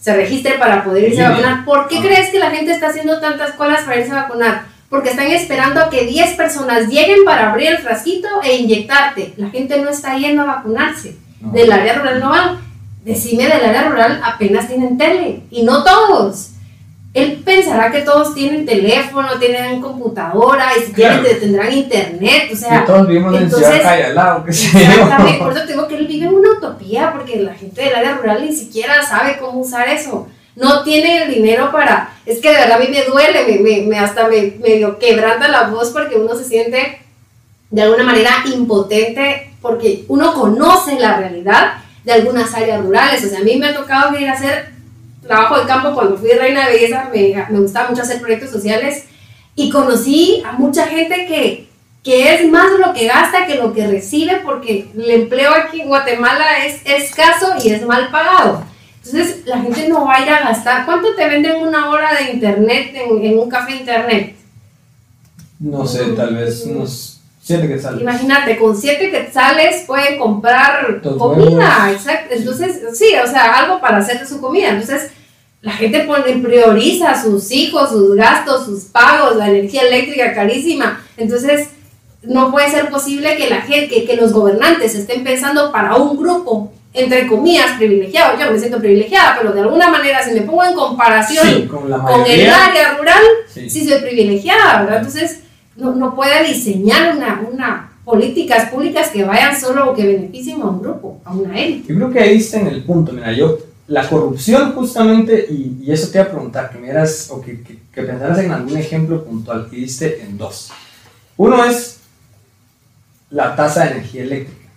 [0.00, 1.42] se registre para poder irse a Línea.
[1.46, 2.02] vacunar ¿por qué Ah.
[2.02, 4.66] crees que la gente está haciendo tantas colas para irse a vacunar?
[4.88, 9.48] porque están esperando a que 10 personas lleguen para abrir el frasquito e inyectarte la
[9.50, 11.52] gente no está yendo a vacunarse No.
[11.52, 12.58] del área rural no van
[13.04, 16.50] decime del área rural apenas tienen tele y no todos
[17.14, 21.20] él pensará que todos tienen teléfono, tienen computadora y si Claro.
[21.20, 24.78] tienen, tendrán internet, o sea, Que todos vivimos en Ciudad al lado, sé yo.
[24.80, 27.94] exactamente, por eso te digo que él vive en una utopía, porque la gente del
[27.96, 30.26] área rural ni siquiera sabe cómo usar eso,
[30.56, 33.86] no tiene el dinero para, es que de verdad a mí me duele, me, me,
[33.88, 36.98] me- hasta me medio quebranta la voz porque uno se siente
[37.68, 43.38] de alguna manera impotente porque uno conoce la realidad de algunas áreas rurales, o sea,
[43.38, 44.72] a mí me ha tocado ir a hacer
[45.22, 49.04] trabajo de campo cuando fui reina de belleza, me, me gustaba mucho hacer proyectos sociales
[49.54, 51.68] y conocí a mucha gente que,
[52.02, 55.88] que es más lo que gasta que lo que recibe porque el empleo aquí en
[55.88, 58.64] Guatemala es escaso y es mal pagado.
[59.04, 60.84] Entonces la gente no va a ir a gastar.
[60.84, 64.36] ¿Cuánto te venden una hora de internet en, en un café internet?
[65.58, 68.00] No sé, tal vez unos Siete quetzales.
[68.02, 71.92] Imagínate, con siete quetzales puede comprar comida, huevos.
[71.96, 72.34] exacto.
[72.36, 74.68] Entonces, sí, o sea, algo para hacer de su comida.
[74.68, 75.10] Entonces,
[75.60, 81.02] la gente pone, prioriza sus hijos, sus gastos, sus pagos, la energía eléctrica carísima.
[81.16, 81.68] Entonces,
[82.22, 86.16] no puede ser posible que la gente, que, que los gobernantes estén pensando para un
[86.16, 88.38] grupo, entre comillas, privilegiado.
[88.38, 91.90] Yo me siento privilegiada, pero de alguna manera, si me pongo en comparación Sí, con
[91.90, 93.68] con el área rural, Sí.
[93.68, 94.98] sí soy privilegiada, ¿verdad?
[94.98, 95.40] Entonces,
[95.76, 100.66] no, no puede diseñar una, una políticas públicas que vayan solo o que beneficien a
[100.66, 101.92] un grupo, a una élite.
[101.92, 103.12] Yo creo que ahí está en el punto.
[103.12, 107.28] Mira, yo, la corrupción justamente, y, y eso te iba a preguntar, que me dieras,
[107.30, 110.70] o que, que, que pensaras en algún ejemplo puntual, y diste en dos.
[111.36, 112.00] Uno es
[113.30, 114.68] la tasa de energía eléctrica.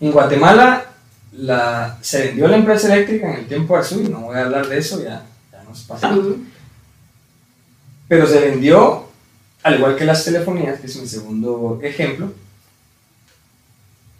[0.00, 0.86] En Guatemala
[1.32, 4.78] la, se vendió la empresa eléctrica en el tiempo y no voy a hablar de
[4.78, 6.24] eso, ya, ya nos pasamos.
[6.24, 6.38] Ujú.
[8.06, 9.07] Pero se vendió,
[9.68, 12.32] al igual que las telefonías, que es mi segundo ejemplo,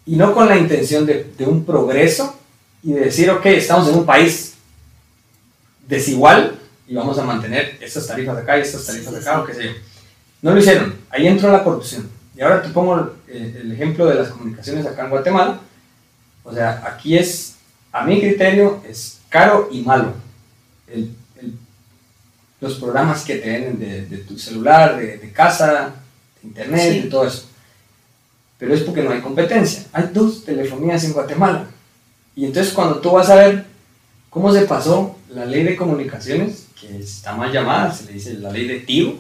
[0.07, 2.35] y no con la intención de, de un progreso
[2.83, 4.55] y de decir, ok, estamos en un país
[5.87, 9.55] desigual y vamos a mantener estas tarifas acá y estas tarifas sí, acá, o qué
[9.55, 9.71] sé yo.
[10.43, 12.09] No lo hicieron, ahí entró la corrupción.
[12.37, 15.61] Y ahora te pongo eh, el ejemplo de las comunicaciones acá en Guatemala.
[16.45, 17.57] O sea, aquí es,
[17.93, 20.13] a mi criterio, es caro y malo.
[20.87, 21.13] El-
[22.61, 25.95] los programas que te vienen de, de tu celular, de, de casa,
[26.43, 27.01] de internet, Sí.
[27.03, 27.45] de todo eso.
[28.59, 29.85] Pero es porque no hay competencia.
[29.93, 31.67] Hay dos telefonías en Guatemala.
[32.35, 33.67] Y entonces cuando tú vas a ver
[34.31, 38.51] cómo se pasó la ley de comunicaciones, que está mal llamada, se le dice la
[38.51, 39.17] ley de tiro,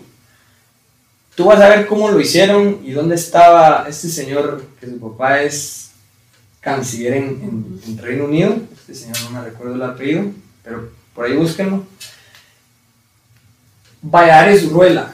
[1.35, 5.43] tú vas a ver cómo lo hicieron y dónde estaba este señor, que su papá
[5.43, 5.91] es
[6.61, 10.25] canciller en, en- en Reino Unido, este señor no me recuerdo el apellido,
[10.65, 11.85] pero por ahí búsquenlo.
[14.03, 15.13] Valladares Uruela.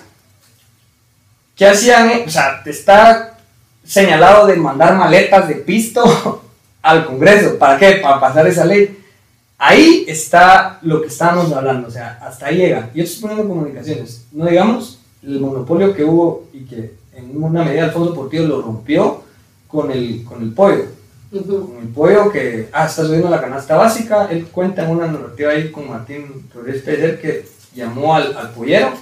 [1.57, 2.11] ¿Qué hacían?
[2.11, 2.25] eh?
[2.27, 3.39] O sea, te está
[3.85, 6.43] señalado de mandar maletas de pisto
[6.83, 7.59] al Congreso.
[7.59, 8.01] ¿Para qué?
[8.03, 9.01] Para pasar esa ley.
[9.57, 12.91] Ahí está lo que estábamos hablando, o sea, hasta ahí llega.
[12.93, 17.85] Yo estoy poniendo comunicaciones, no digamos el monopolio que hubo y que en una medida
[17.85, 19.23] Alfonso Portillo lo rompió
[19.69, 20.87] con el, con el pollo.
[21.31, 25.53] Con el pollo que, ah, está subiendo la canasta básica, él cuenta en una narrativa
[25.53, 28.93] ahí con Martín Rodríguez Pérez que llamó al, al pollero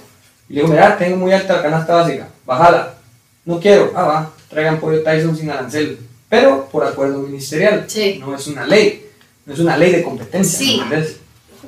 [0.49, 2.93] y le dijo, mira, tengo muy alta la canasta básica, bájala.
[3.45, 8.17] No quiero, ah, va, traigan pollo Tyson sin arancel, pero por acuerdo ministerial, Sí.
[8.19, 9.05] no es una ley,
[9.45, 10.57] no es una ley de competencia.
[10.59, 10.77] Sí.
[10.77, 11.17] ¿me entendés?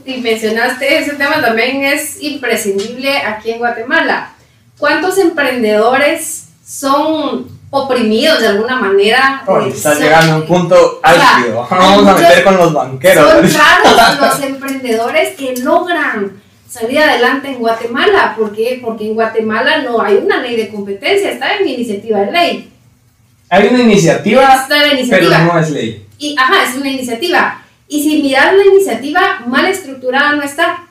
[0.05, 4.33] Y mencionaste ese tema también es imprescindible aquí en Guatemala.
[4.77, 9.43] ¿Cuántos emprendedores son oprimidos de alguna manera?
[9.47, 11.67] Oh, son- llegando a un punto álgido.
[11.71, 13.29] Vamos a meter con los banqueros.
[13.29, 18.33] Son raros los emprendedores que logran salir adelante en Guatemala.
[18.37, 18.79] ¿Por qué?
[18.83, 22.71] Porque en Guatemala no hay una ley de competencia, está en iniciativa de ley.
[23.49, 25.39] Hay una iniciativa, Está la pero iniciativa.
[25.39, 26.05] no es ley.
[26.17, 27.61] Y, ajá, es una iniciativa.
[27.87, 30.87] Y si miras la iniciativa, mal estructurada no está.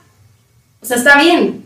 [0.80, 1.64] O sea, está bien,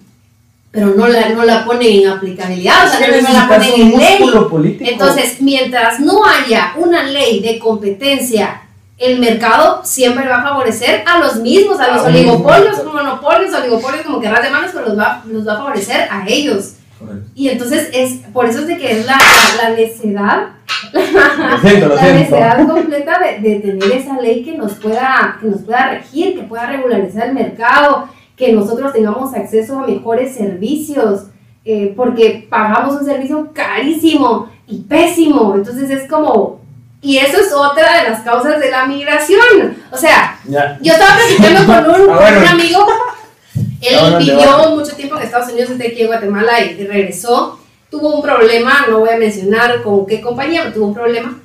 [0.71, 3.99] pero no la, no la ponen en aplicabilidad, o sea, no, no la ponen en
[3.99, 4.19] ley.
[4.49, 4.91] político.
[4.91, 8.63] Entonces, mientras no haya una ley de competencia,
[8.99, 13.55] el mercado siempre va a favorecer a los mismos, a los A un oligopolios, monopolios,
[13.55, 16.75] oligopolios, como querrás llamarlos, pero los va, los va a favorecer a ellos.
[16.99, 17.31] Correcto.
[17.37, 19.19] Y entonces, es por eso es de que es la,
[19.63, 20.49] la necedad
[20.93, 25.63] Lo siento, la necesidad completa de, de tener esa ley que nos, pueda, que nos
[25.63, 31.27] pueda regir, que pueda regularizar el mercado, que nosotros tengamos acceso a mejores servicios,
[31.65, 35.55] eh, porque pagamos un servicio carísimo y pésimo.
[35.55, 36.61] Entonces es como,
[37.01, 39.77] y eso es otra de las causas de la migración.
[39.91, 40.79] O sea, Ya.
[40.81, 42.39] yo estaba platicando con un, Ah, bueno.
[42.41, 42.87] un amigo,
[43.81, 47.59] él vivió mucho tiempo en Estados Unidos, desde aquí en Guatemala y regresó.
[47.91, 51.39] Tuvo un problema, no voy a mencionar con qué compañía, pero tuvo un problema.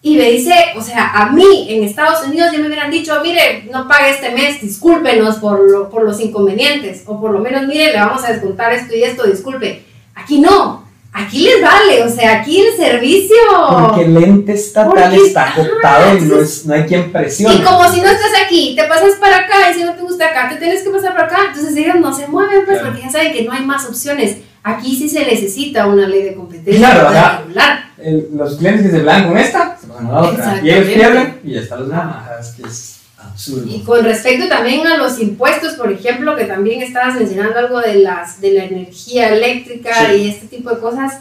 [0.00, 3.66] Y me dice, o sea, a mí en Estados Unidos ya me hubieran dicho, mire,
[3.70, 7.02] no pague este mes, discúlpenos por, lo- por los inconvenientes.
[7.06, 9.82] O por lo menos, mire, le vamos a descontar esto y esto, disculpe.
[10.14, 10.83] Aquí no,
[11.14, 13.36] aquí les vale, o sea, aquí el servicio...
[13.70, 17.54] Porque el ente estatal Porque- está ajá, acotado y no, es, no hay quien presione.
[17.54, 20.26] Y como si no estás aquí, te pasas para acá y si no te gusta
[20.26, 21.36] acá, te tienes que pasar para acá.
[21.48, 22.92] Entonces ellos no se mueven, pues, Claro.
[22.92, 24.38] porque ya saben que no hay más opciones.
[24.62, 27.84] Aquí sí se necesita una ley de competencia Claro, para regular.
[27.98, 30.60] El- los clientes que se van con esta, se van a la otra.
[30.62, 32.06] Y ellos pierden y ya están los demás.
[32.16, 32.93] Ajá, Es que es
[33.30, 33.66] absurdo.
[33.68, 37.96] Y con respecto también a los impuestos, por ejemplo, que también estabas mencionando algo de,
[37.96, 40.14] las, de la energía eléctrica Sí.
[40.16, 41.20] y este tipo de cosas,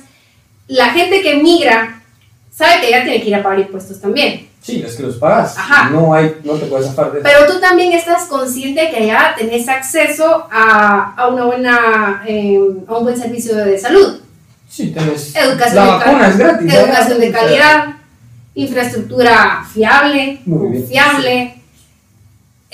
[0.68, 2.02] la gente que migra
[2.52, 4.48] sabe que ya tiene que ir a pagar impuestos también.
[4.62, 5.58] Sí, es que los pagas.
[5.58, 5.90] Ajá.
[5.90, 7.28] No, hay, no te puedes zafar de eso.
[7.30, 12.98] Pero tú también estás consciente que allá tenés acceso a, a una buena, eh, a
[12.98, 14.22] un buen servicio de salud.
[14.70, 15.36] Sí, tenés.
[15.36, 16.74] Educación, la de, vacuna es gratis.
[16.74, 17.20] educación ¿verdad?
[17.20, 17.86] de calidad,
[18.56, 20.82] infraestructura fiable, Muy bien.
[20.84, 21.56] confiable.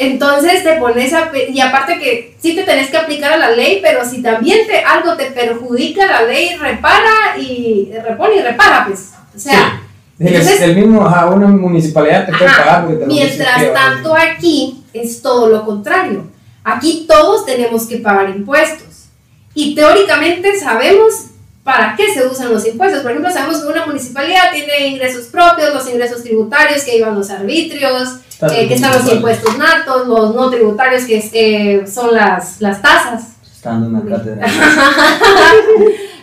[0.02, 1.30] Entonces te pones a...
[1.50, 4.80] Y aparte que sí te tenés que aplicar a la ley, pero si también te,
[4.80, 9.12] algo te perjudica la ley, repara y repone y repara, pues.
[9.36, 9.82] O sea,
[10.18, 12.64] Sí, es entonces- el mismo, ajá, una municipalidad te puede Ajá.
[12.64, 16.28] pagar porque te Mientras tanto aquí es todo lo contrario.
[16.64, 19.08] Aquí todos tenemos que pagar impuestos.
[19.54, 21.26] Y teóricamente sabemos
[21.64, 23.02] para qué se usan los impuestos.
[23.02, 27.30] Por ejemplo, sabemos que una municipalidad tiene ingresos propios, los ingresos tributarios, que iban los
[27.30, 32.62] arbitrios, eh, que están los impuestos natos, los no tributarios, que es, eh, son las,
[32.62, 33.34] las tasas.
[33.54, 34.48] Está dando una cátedra.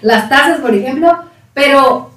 [0.03, 1.11] las tasas, por ejemplo,
[1.53, 2.11] pero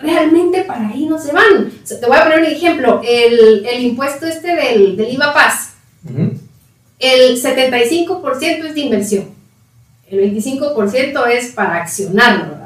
[0.00, 1.66] realmente para ahí no se van.
[1.82, 5.34] O sea, te voy a poner un ejemplo, el, el impuesto este del, del IVA
[5.34, 5.74] Paz,
[6.04, 6.32] Ujú.
[6.98, 9.24] el 75% es de inversión,
[10.10, 12.65] el 25% es para accionarlo, ¿verdad?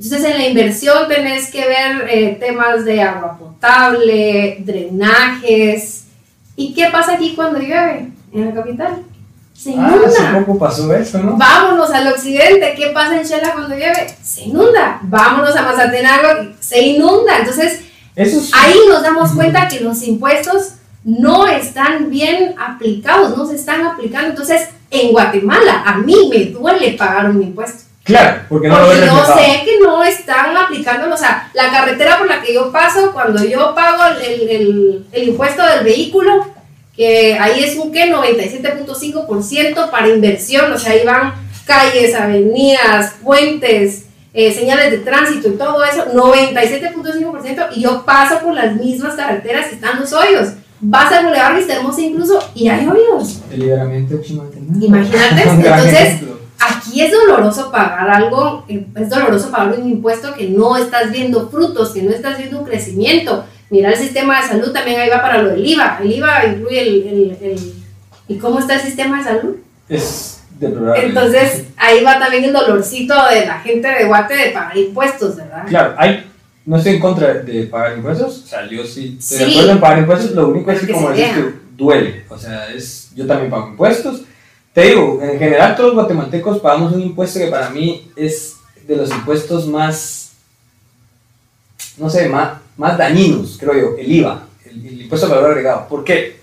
[0.00, 6.04] Entonces en la inversión tenés que ver eh, temas de agua potable, drenajes.
[6.54, 9.02] ¿Y qué pasa aquí cuando llueve en la capital?
[9.54, 10.06] Se Ah, inunda.
[10.06, 11.36] hace poco pasó eso, ¿no?
[11.36, 12.74] Vámonos al occidente.
[12.76, 14.06] ¿Qué pasa en Shela cuando llueve?
[14.22, 15.00] Se inunda.
[15.02, 16.52] Vámonos a Mazatenango.
[16.60, 17.38] Se inunda.
[17.40, 17.80] Entonces,
[18.14, 18.50] Eso es.
[18.54, 24.28] ahí nos damos cuenta que los impuestos no están bien aplicados, no se están aplicando.
[24.30, 27.87] Entonces, en Guatemala, a mí me duele pagar un impuesto.
[28.08, 29.38] Claro, porque no lo Porque ves yo reflejado.
[29.38, 31.14] sé que no están aplicándolo.
[31.14, 35.28] O sea, la carretera por la que yo paso, cuando yo pago el, el- el
[35.28, 36.46] impuesto del vehículo,
[36.96, 40.72] que ahí es un que 97.5% para inversión.
[40.72, 41.34] O sea, ahí van
[41.66, 46.06] calles, avenidas, puentes, eh, señales de tránsito y todo eso.
[46.12, 47.68] 97.5%.
[47.76, 50.48] Y yo paso por las mismas carreteras y están los hoyos.
[50.80, 53.40] Vas al Boulevard Vista Hermosa incluso y hay hoyos.
[53.50, 54.86] El liberamiento de.
[54.86, 56.37] Imagínate, entonces, ejemplo.
[56.60, 61.48] Aquí es doloroso pagar algo, eh, es doloroso pagar un impuesto que no estás viendo
[61.48, 63.44] frutos, que no estás viendo un crecimiento.
[63.70, 65.98] Mira el sistema de salud, también ahí va para lo del IVA.
[66.02, 66.88] El IVA incluye el...
[67.06, 67.72] el- el-
[68.30, 69.56] ¿Y cómo está el sistema de salud?
[69.88, 71.06] Es deplorable.
[71.06, 75.64] Entonces, ahí va también el dolorcito de la gente de Guate de pagar impuestos, ¿verdad?
[75.66, 76.26] Claro, hay,
[76.66, 79.50] no estoy en contra de pagar impuestos, o sea, yo sí estoy de Sí.
[79.52, 81.14] acuerdo en pagar impuestos, lo único es que como tú,
[81.74, 84.22] duele, o sea, es, yo también pago impuestos.
[84.78, 88.94] Te digo, en general todos los guatemaltecos pagamos un impuesto que para mí es de
[88.94, 90.30] los impuestos más,
[91.96, 95.88] no sé, más, más dañinos, creo yo, el IVA, el, el impuesto al valor agregado.
[95.88, 96.38] ¿Por qué?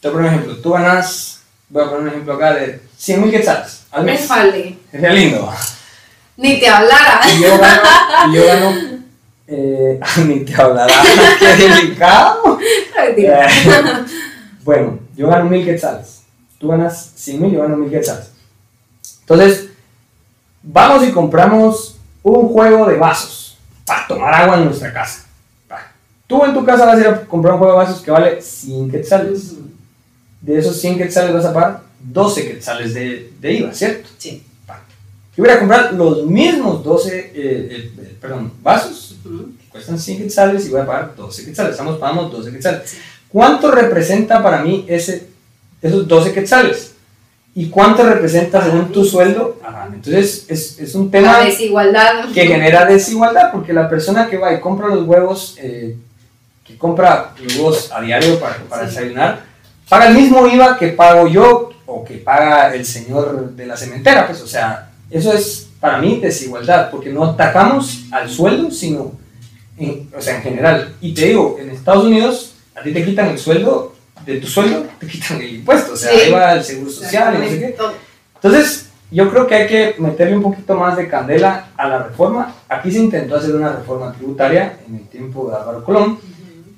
[0.00, 2.80] Te voy a poner un ejemplo, tú ganas, voy a poner un ejemplo acá de
[2.96, 4.20] 100 mil quetzales al Me mes.
[4.22, 4.78] fale.
[4.90, 5.48] Sería lindo.
[6.38, 7.20] Ni te hablara.
[7.32, 7.82] Y yo gano,
[8.28, 8.74] y yo gano,
[9.46, 10.92] eh, ni te hablará,
[11.38, 12.58] qué delicado.
[13.16, 13.46] Eh,
[14.64, 16.15] bueno, yo gano mil quetzales,
[16.58, 18.30] tú ganas 100 mil, yo gano mil quetzales.
[19.20, 19.68] Entonces,
[20.62, 25.24] vamos y compramos un juego de vasos para tomar agua en nuestra casa.
[26.26, 28.42] Tú en tu casa vas a ir a comprar un juego de vasos que vale
[28.42, 29.54] 100 quetzales.
[30.40, 34.08] De esos 100 quetzales vas a pagar 12 quetzales de, de IVA, ¿cierto?
[34.18, 34.42] Sí.
[35.36, 40.18] Yo voy a comprar los mismos 12, eh, eh, eh, perdón, vasos que cuestan 100
[40.18, 41.72] quetzales y voy a pagar 12 quetzales.
[41.72, 42.96] Estamos pagando 12 quetzales.
[43.28, 45.28] ¿Cuánto representa para mí ese,
[45.86, 46.92] esos 12 quetzales?
[47.54, 49.58] ¿Y cuánto representa según tu sueldo?
[49.64, 52.28] Ajá, Entonces es, es un tema La desigualdad.
[52.34, 55.96] que genera desigualdad porque la persona que va y compra los huevos, eh,
[56.64, 58.94] que compra los huevos a diario para, para Sí.
[58.96, 59.40] desayunar,
[59.88, 64.26] paga el mismo IVA que pago yo o que paga el señor de la cementera.
[64.26, 69.12] Pues, o sea, eso es para mí desigualdad porque no atacamos al sueldo, sino
[69.78, 70.94] en, o sea, en general.
[71.00, 73.94] Y te digo, en Estados Unidos a ti te quitan el sueldo,
[74.26, 76.20] de tu sueldo te quitan el impuesto, o sea, Sí.
[76.20, 77.76] ahí va el seguro social y no sé qué.
[78.34, 82.54] Entonces, yo creo que hay que meterle un poquito más de candela a la reforma.
[82.68, 86.18] Aquí se intentó hacer una reforma tributaria en el tiempo de Álvaro Colón.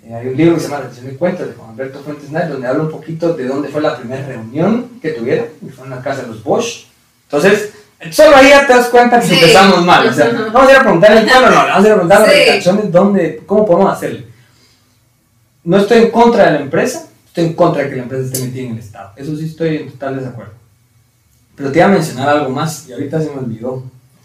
[0.04, 2.48] Eh, hay un libro que se llama Rendición de Cuentas de Juan Alberto Fuentes Nay,
[2.48, 5.90] donde habla un poquito de dónde fue la primera reunión que tuvieron, y fue en
[5.90, 6.84] la casa de los Bosch.
[7.24, 7.72] Entonces,
[8.10, 9.34] solo ahí ya te das cuenta que Sí.
[9.34, 10.06] empezamos mal.
[10.06, 12.18] O sea, vamos a ir a preguntar el pueblo, no, vamos a ir a preguntar
[12.18, 12.38] a las Sí.
[12.38, 14.26] delegaciones dónde, cómo podemos hacerle.
[15.64, 17.07] No estoy en contra de la empresa,
[17.38, 19.12] estoy en contra de que la empresa esté metida en el Estado.
[19.16, 20.54] Eso sí estoy en total desacuerdo.
[21.54, 23.84] Pero te iba a mencionar algo más y ahorita se me olvidó.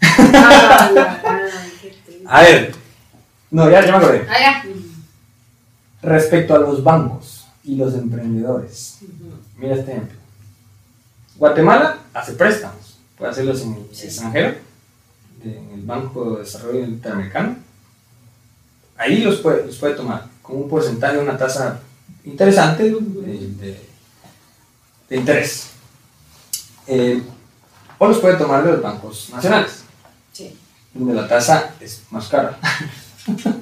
[2.26, 2.74] A ver,
[3.50, 4.26] no, ya, ya me acordé.
[4.28, 4.64] Ah.
[6.02, 8.98] Respecto a los bancos y los emprendedores,
[9.56, 10.18] mira este ejemplo.
[11.36, 14.54] Guatemala hace préstamos, puede hacerlos en el extranjero,
[15.42, 17.56] en el Banco de Desarrollo Interamericano.
[18.96, 21.80] Ahí los puede, los puede tomar con un porcentaje, una tasa
[22.24, 22.90] interesante de,
[25.08, 25.68] de- interés.
[26.86, 27.22] Eh,
[27.98, 29.84] o los puede tomar de los bancos nacionales.
[30.32, 30.56] Sí.
[30.92, 32.58] donde la tasa es más cara.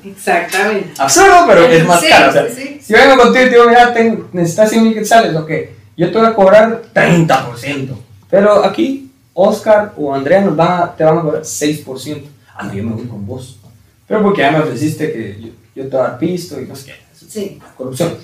[0.05, 0.93] Exactamente.
[0.99, 2.29] Absurdo, pero es más Sí, cara.
[2.29, 2.81] O sea, sí, sí.
[2.83, 5.51] Si vengo contigo y te digo, mira, tengo, necesitas 100 mil quetzales, ok,
[5.97, 7.97] yo te voy a cobrar 30%.
[8.31, 12.29] Pero aquí, Oscar o Andrea nos van a- te van a cobrar 6%.
[12.57, 13.59] Ah, no, yo me voy con vos.
[14.07, 16.75] Pero porque ya me ofreciste que yo, yo te voy a dar pisto y no
[16.75, 16.95] sé qué.
[17.29, 17.59] Sí.
[17.77, 18.17] corrupción.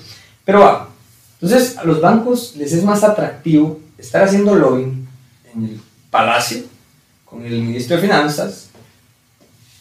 [0.49, 0.89] Pero va.
[1.39, 5.07] Entonces, a los bancos les es más atractivo estar haciendo lobbying
[5.53, 6.63] en el palacio
[7.23, 8.69] con el ministro de Finanzas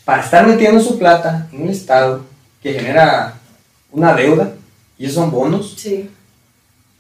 [0.05, 2.21] para estar metiendo su plata en el Estado
[2.63, 3.39] que genera
[3.91, 4.53] una deuda
[4.99, 6.11] y esos son bonos Sí.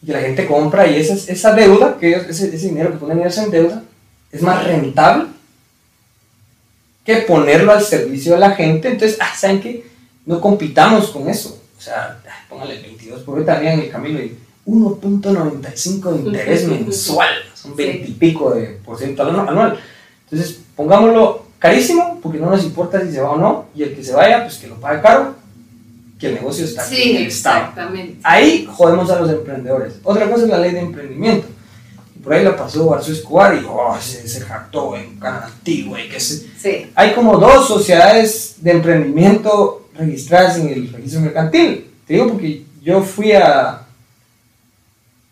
[0.00, 3.20] y que la gente compra y esa, esa deuda, que ese, ese dinero que ponen
[3.20, 3.82] ellos en deuda,
[4.32, 5.26] es más rentable
[7.04, 8.88] que ponerlo al servicio de la gente.
[8.88, 9.84] Entonces, ah, ¿saben qué?
[10.24, 11.60] No compitamos con eso.
[11.78, 17.28] O sea, póngale 22 por ahorita también en el camino y 1.95 de interés mensual.
[17.54, 17.76] Son Sí.
[17.76, 19.78] 20 y pico de por ciento anu- anual.
[20.30, 24.02] Entonces, pongámoslo carísimo porque no nos importa si se va o no y el que
[24.04, 25.34] se vaya, pues que lo pague caro,
[26.18, 27.58] que el negocio está aquí en el Estado.
[27.60, 28.18] exactamente.
[28.22, 29.94] Ahí jodemos a los emprendedores.
[30.02, 31.46] Otra cosa es la ley de emprendimiento.
[32.22, 36.10] Por ahí la pasó Barzo Escobar y oh, se, se jactó en Canal Antigua y
[36.20, 36.46] se...
[36.58, 36.90] Sí.
[36.94, 41.90] Hay como dos sociedades de emprendimiento registradas en el registro mercantil.
[42.06, 43.82] Te digo porque yo fui a...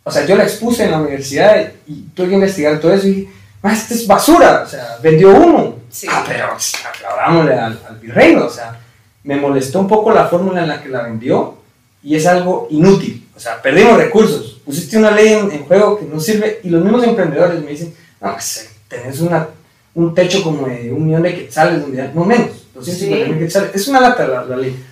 [0.04, 3.12] O sea, yo la expuse en la universidad y tuve que investigar todo eso y
[3.12, 3.28] dije,
[3.62, 4.62] "Ah, esto es basura.
[4.64, 5.76] O sea, vendió uno.
[5.90, 6.06] Sí.
[6.10, 8.44] Ah, pero aplaudámosle al, al virreino.
[8.46, 8.78] O sea,
[9.24, 11.56] me molestó un poco la fórmula en la que la vendió
[12.02, 13.26] y es algo inútil.
[13.34, 14.60] O sea, perdimos recursos.
[14.64, 17.92] Pusiste una ley en, en juego que no sirve y los mismos emprendedores me dicen,
[18.20, 19.48] no, pues, tenés una,
[19.94, 23.38] un techo como de un millón de quetzales, donde ya- no menos, 250 mil Sí.
[23.40, 23.74] quetzales.
[23.74, 24.84] Es una lata la, la ley.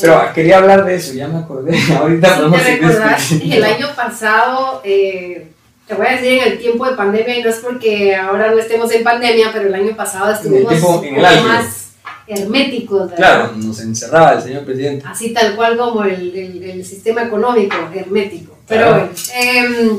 [0.00, 1.76] Pero ah, quería hablar de eso, ya me acordé.
[1.98, 3.56] Ahorita podemos te seguir recordás, discutiendo.
[3.56, 5.48] el año pasado, eh,
[5.86, 8.58] te voy a decir en el tiempo de pandemia, y no es porque ahora no
[8.58, 11.48] estemos en pandemia, pero el año pasado estuvimos tiempo- en el álgido.
[11.48, 11.80] más
[12.26, 13.16] herméticos, ¿verdad?
[13.16, 15.04] Claro, nos encerraba el señor presidente.
[15.06, 18.56] Así tal cual como el, el- el sistema económico hermético.
[18.66, 19.00] Pero Claro.
[19.00, 19.98] bueno, em,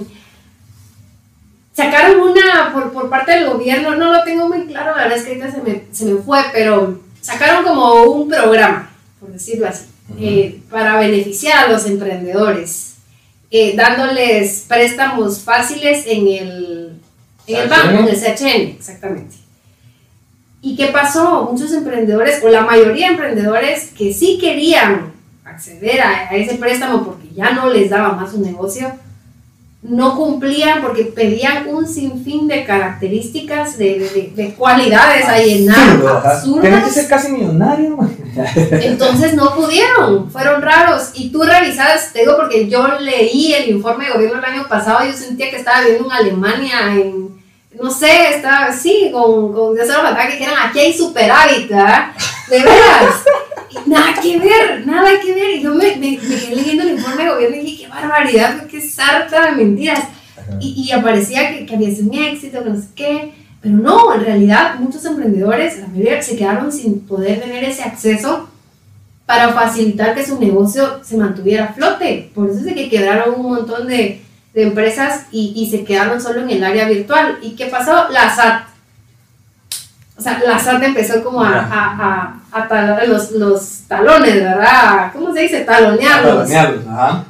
[1.73, 5.23] sacaron una por, por parte del gobierno, no lo tengo muy claro, la verdad es
[5.25, 9.85] que ahorita se me, se me fue, pero sacaron como un programa, por decirlo así,
[10.19, 12.97] eh, para beneficiar a los emprendedores,
[13.49, 17.01] eh, dándoles préstamos fáciles en el,
[17.47, 19.37] en el banco, en el CHN, exactamente.
[20.61, 21.49] ¿Y qué pasó?
[21.51, 25.11] Muchos emprendedores, o la mayoría de emprendedores que sí querían
[25.43, 28.93] acceder a, a ese préstamo porque ya no les daba más su negocio,
[29.87, 35.75] no cumplían porque pedían un sinfín de características, de, de- de cualidades a llenar.
[35.99, 36.93] Tienes que absurdas.
[36.93, 37.97] ser casi millonario.
[38.71, 41.11] Entonces no pudieron, fueron raros.
[41.13, 45.05] Y tú revisabas, te digo porque yo leí el informe de gobierno el año pasado
[45.05, 47.29] y yo sentía que estaba viviendo en Alemania, en,
[47.81, 52.11] no sé, estaba así, con, con ya solo faltaba que dijeran, aquí hay superávit, ¿verdad?
[52.49, 53.23] De veras.
[53.69, 55.49] Y nada que ver, nada que ver.
[55.57, 58.81] Y yo me, me, me quedé leyendo el informe de gobierno y dije, barbaridad, qué
[58.81, 59.99] sarta de mentiras.
[60.59, 63.33] Y, y aparecía que, que había sido un éxito, que no sé qué.
[63.61, 68.49] Pero no, en realidad muchos emprendedores, la mayoría, se quedaron sin poder tener ese acceso
[69.25, 72.29] para facilitar que su negocio se mantuviera a flote.
[72.35, 74.21] Por eso es de que quedaron un montón de,
[74.53, 77.39] de empresas y, y se quedaron solo en el área virtual.
[77.41, 78.09] ¿Y qué pasó?
[78.11, 78.67] La SAT.
[80.17, 85.11] O sea, la SAT empezó como a, a, a, a talar los, los talones, ¿verdad?
[85.11, 85.61] ¿Cómo se dice?
[85.61, 86.47] Talonearlos.
[86.47, 87.25] Talonearlos, ajá.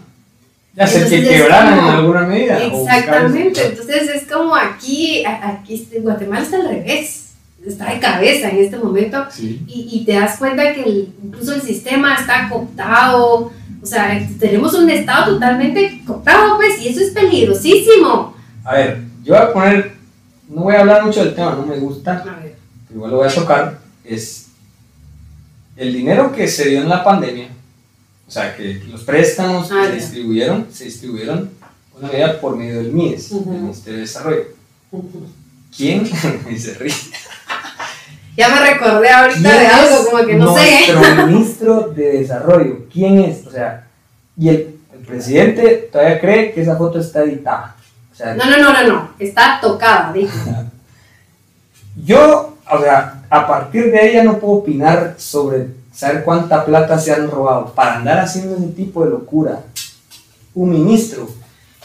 [0.76, 2.58] Ya sé que quebraran en alguna medida.
[2.64, 7.34] Exactamente, buscar- entonces es como aquí, aquí este- Guatemala está al revés,
[7.66, 9.62] está de cabeza en este momento Sí.
[9.68, 13.52] y, y te das cuenta que el- incluso el sistema está cooptado,
[13.82, 18.36] o sea, tenemos un estado totalmente cooptado, pues, y eso es peligrosísimo.
[18.66, 19.94] A ver, yo voy a poner,
[20.50, 22.54] no voy a hablar mucho del tema, no me gusta, pero
[22.94, 24.48] igual lo voy a tocar, es
[25.78, 27.48] el dinero que se dio en la pandemia,
[28.28, 29.96] o sea, que los préstamos Ah, que se ya.
[29.96, 31.50] distribuyeron, se distribuyeron
[31.98, 33.52] una medida por medio del MIDES, Ujú.
[33.52, 34.44] del Ministerio de Desarrollo.
[35.76, 36.10] ¿Quién?
[36.50, 36.94] y se ríe.
[38.38, 40.94] Ya me recordé ahorita de ¿Quién algo, como que no sé.
[40.94, 43.46] Nuestro ministro de Desarrollo, ¿quién es?
[43.48, 43.88] O sea,
[44.38, 47.76] y el, el presidente todavía cree que esa foto está editada.
[48.12, 50.34] O sea, No, no, no, no, no, está tocada, dijo.
[52.06, 57.14] Yo, o sea, a partir de ya no puedo opinar sobre saber cuánta plata se
[57.14, 59.62] han robado para andar haciendo ese tipo de locura.
[60.54, 61.28] Un ministro,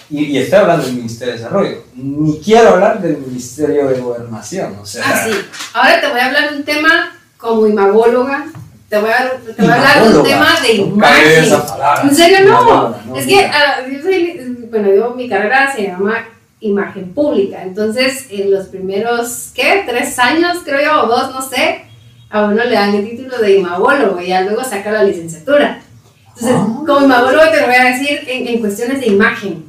[0.09, 4.77] y, y estoy hablando del Ministerio de Desarrollo, ni quiero hablar del Ministerio de Gobernación,
[4.81, 5.31] o sea, Ah, sí.
[5.73, 8.47] Ahora te voy a hablar de un tema como imagóloga.
[8.89, 11.45] Te voy a, te voy a hablar de un tema de imagen.
[11.45, 12.03] esa palabra.
[12.03, 12.47] ¿En serio no?
[12.49, 16.25] Imagóloga, no, es que, ah, yo soy, bueno, yo, mi carrera se llama
[16.61, 17.63] imagen pública.
[17.63, 19.85] Entonces, en los primeros, ¿qué?
[19.89, 21.85] Tres años, creo yo, o dos, no sé,
[22.31, 25.81] a uno le dan el título de imagólogo y ya luego saca la licenciatura.
[26.29, 26.67] Entonces, Ah.
[26.87, 29.65] como imagólogo te lo voy a decir en, en cuestiones de imagen.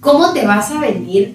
[0.00, 1.34] ¿Cómo te vas a venir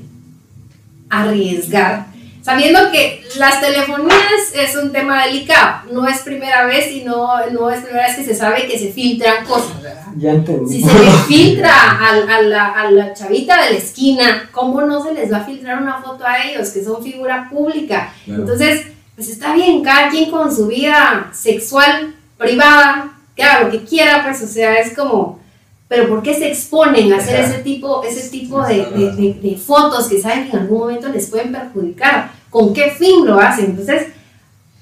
[1.10, 2.06] a arriesgar?
[2.41, 7.70] Sabiendo que las telefonías es un tema delicado, no es primera vez y no, no
[7.70, 10.06] es primera vez que se sabe que se filtran cosas, ¿verdad?
[10.18, 10.72] Ya entendí.
[10.82, 15.04] Si se le filtra a, a la, a la chavita de la esquina, ¿cómo no
[15.04, 18.14] se les va a filtrar una foto a ellos que son figura pública?
[18.26, 18.41] Claro.
[18.43, 18.88] Entonces,
[19.20, 24.24] pues está bien, cada quien con su vida sexual, privada, que haga lo que quiera,
[24.24, 25.42] pues, o sea, es como,
[25.90, 29.58] pero ¿por qué se exponen a hacer ese tipo, ese tipo de, de- de- de
[29.58, 32.32] fotos que saben que en algún momento les pueden perjudicar?
[32.50, 33.66] ¿Con qué fin lo hacen?
[33.66, 34.08] Entonces,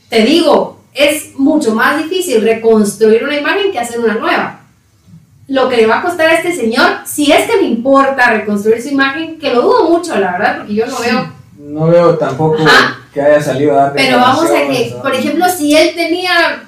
[0.08, 4.60] te digo, es mucho más difícil reconstruir una imagen que hacer una nueva.
[5.48, 8.84] Lo que le va a costar a este señor, si es que le importa reconstruir
[8.84, 12.58] su imagen, que lo dudo mucho, la verdad, porque yo no veo No veo tampoco
[12.64, 13.00] Ajá.
[13.18, 16.64] Que haya salido a dar pero vamos a que, por ejemplo, si él tenía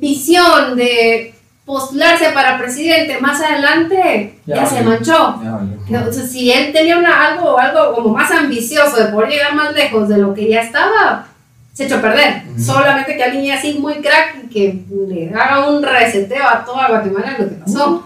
[0.00, 1.34] visión de
[1.64, 5.40] postularse para presidente más adelante, Ya ya, se manchó.
[5.88, 10.08] Ya si él tenía una, algo, algo como más ambicioso de poder llegar más lejos
[10.08, 11.26] de lo que ya estaba,
[11.72, 12.42] se echó a perder.
[12.58, 17.36] Solamente que alguien así muy crack y que le haga un reseteo a toda Guatemala
[17.38, 18.02] lo que pasó.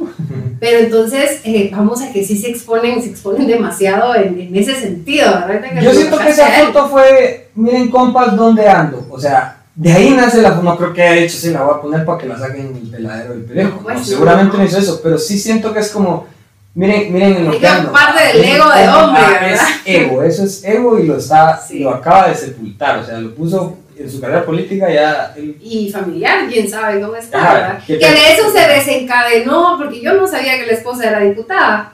[0.60, 4.74] Pero entonces, eh, vamos a que sí se exponen, se exponen demasiado en, en ese
[4.74, 5.26] sentido.
[5.46, 5.80] ¿verdad?
[5.80, 9.06] Yo siento que esa foto fue, miren compas, ¿dónde ando?
[9.10, 11.80] O sea, de ahí nace la no creo que haya dicho, sí, la voy a
[11.80, 13.80] poner para que la saquen el peladero del pellejo.
[13.82, 14.10] Pues No, sí.
[14.10, 16.26] seguramente no hizo eso, pero sí siento que es como,
[16.74, 17.92] miren, miren en lo que ando.
[17.92, 19.66] parte del ego de hombre, ah, ¿verdad?
[19.84, 21.78] Es ego, eso es ego y lo está, Sí.
[21.80, 25.90] lo acaba de sepultar, o sea, lo puso en su carrera política ya, él y
[25.90, 27.82] familiar, quién sabe cómo está, Ajá, ¿verdad?
[27.86, 31.92] ¿qué Que de eso se desencadenó, porque yo no sabía que la esposa era diputada.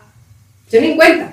[0.71, 1.33] Yo ni en cuenta.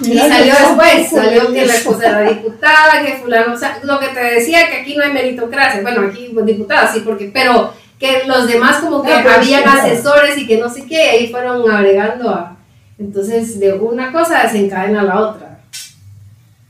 [0.00, 4.00] Y mira, salió después, salió que la esposa era diputada, que fulano, o sea, lo
[4.00, 7.72] que te decía que aquí no hay meritocracia, bueno, aquí pues, diputada sí, porque, pero
[7.98, 11.30] que los demás como que Ah, habían sí, asesores y que no sé qué, ahí
[11.30, 12.56] fueron agregando a,
[12.98, 15.47] entonces de una cosa desencadena a la otra.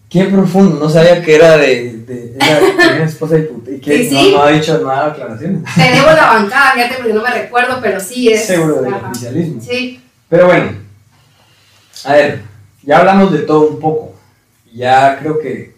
[0.09, 4.33] Qué profundo, no sabía que era de, de era, tenía esposa y que Sí, sí.
[4.33, 5.63] No, ha dicho nada de aclaraciones.
[5.75, 8.47] Tenemos la bancada, fíjate, porque no me recuerdo, pero sí es.
[8.47, 9.11] Seguro del ajá.
[9.11, 9.61] oficialismo.
[9.61, 10.73] Sí, Pero bueno,
[12.05, 12.43] a ver,
[12.83, 14.15] ya hablamos de todo un poco.
[14.73, 15.75] Ya creo que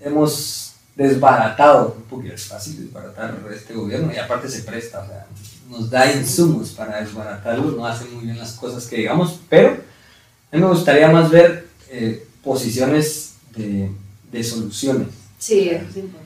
[0.00, 5.26] hemos desbaratado, poquito es fácil desbaratar este gobierno y aparte se presta, o sea,
[5.68, 10.56] nos da insumos para desbaratarlo, no hace muy bien las cosas que digamos, pero a
[10.56, 13.90] mí me gustaría más ver eh, posiciones de,
[14.30, 15.08] de soluciones.
[15.38, 16.22] sí, eso es importante.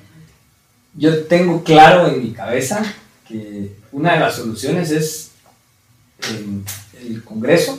[0.98, 2.82] Yo tengo claro en mi cabeza
[3.28, 5.30] que una de las soluciones es
[6.30, 6.64] en
[7.00, 7.78] el Congreso.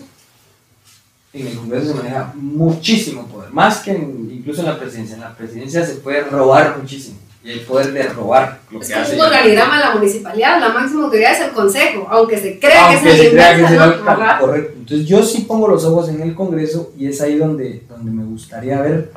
[1.33, 5.15] En el Congreso se maneja muchísimo poder, más que en- incluso en la presidencia.
[5.15, 8.93] En la presidencia se puede robar muchísimo y hay poder de robar lo Es que
[8.95, 9.15] hace.
[9.15, 13.03] un organigrama de la municipalidad, la máxima autoridad es el consejo, aunque se crea Aunque
[13.03, 13.83] que es se el crea que ¿no?
[13.83, 14.73] el correcto.
[14.77, 18.23] Entonces yo sí pongo los ojos en el Congreso y es ahí donde, donde me
[18.25, 19.11] gustaría ver.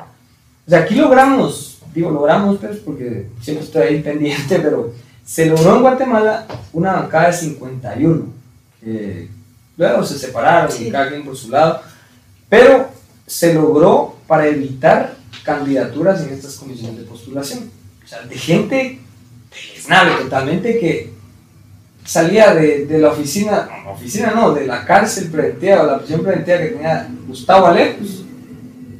[0.67, 4.93] O sea, aquí logramos, digo logramos pues porque siempre estoy ahí pendiente, pero
[5.25, 8.25] se logró en Guatemala una bancada de 51,
[8.81, 9.27] que
[9.77, 10.87] luego se separaron Sí.
[10.87, 11.81] y cada quien por su lado,
[12.49, 12.89] pero
[13.25, 17.71] se logró para evitar candidaturas en estas comisiones de postulación.
[18.03, 18.99] O sea, de gente
[19.49, 21.13] deleznable totalmente que
[22.03, 26.21] salía de, de la oficina, no, oficina no, de la cárcel preventiva o la prisión
[26.21, 28.20] preventiva que tenía Gustavo Alejos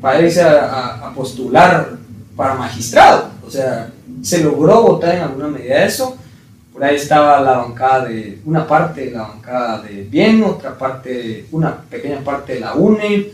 [0.01, 1.91] para irse a, a- a postular
[2.35, 3.29] para magistrado.
[3.45, 3.89] O sea,
[4.23, 6.17] se logró votar en alguna medida eso.
[6.73, 11.45] Por ahí estaba la bancada de, una parte de la bancada de Bien, otra parte,
[11.51, 13.27] una pequeña parte de la UNE.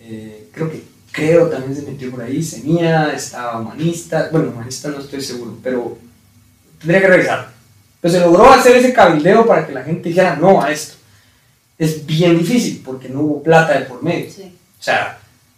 [0.00, 4.98] eh, creo que creo también se metió por ahí, Semilla, estaba Humanista, bueno, Humanista no
[4.98, 5.96] estoy seguro, pero
[6.78, 7.48] tendría que revisar.
[8.00, 10.94] Pero se logró hacer ese cabildeo para que la gente dijera no a esto.
[11.78, 14.30] Es bien difícil porque no hubo plata de por medio.
[14.30, 14.54] Sí.
[14.78, 15.15] O sea,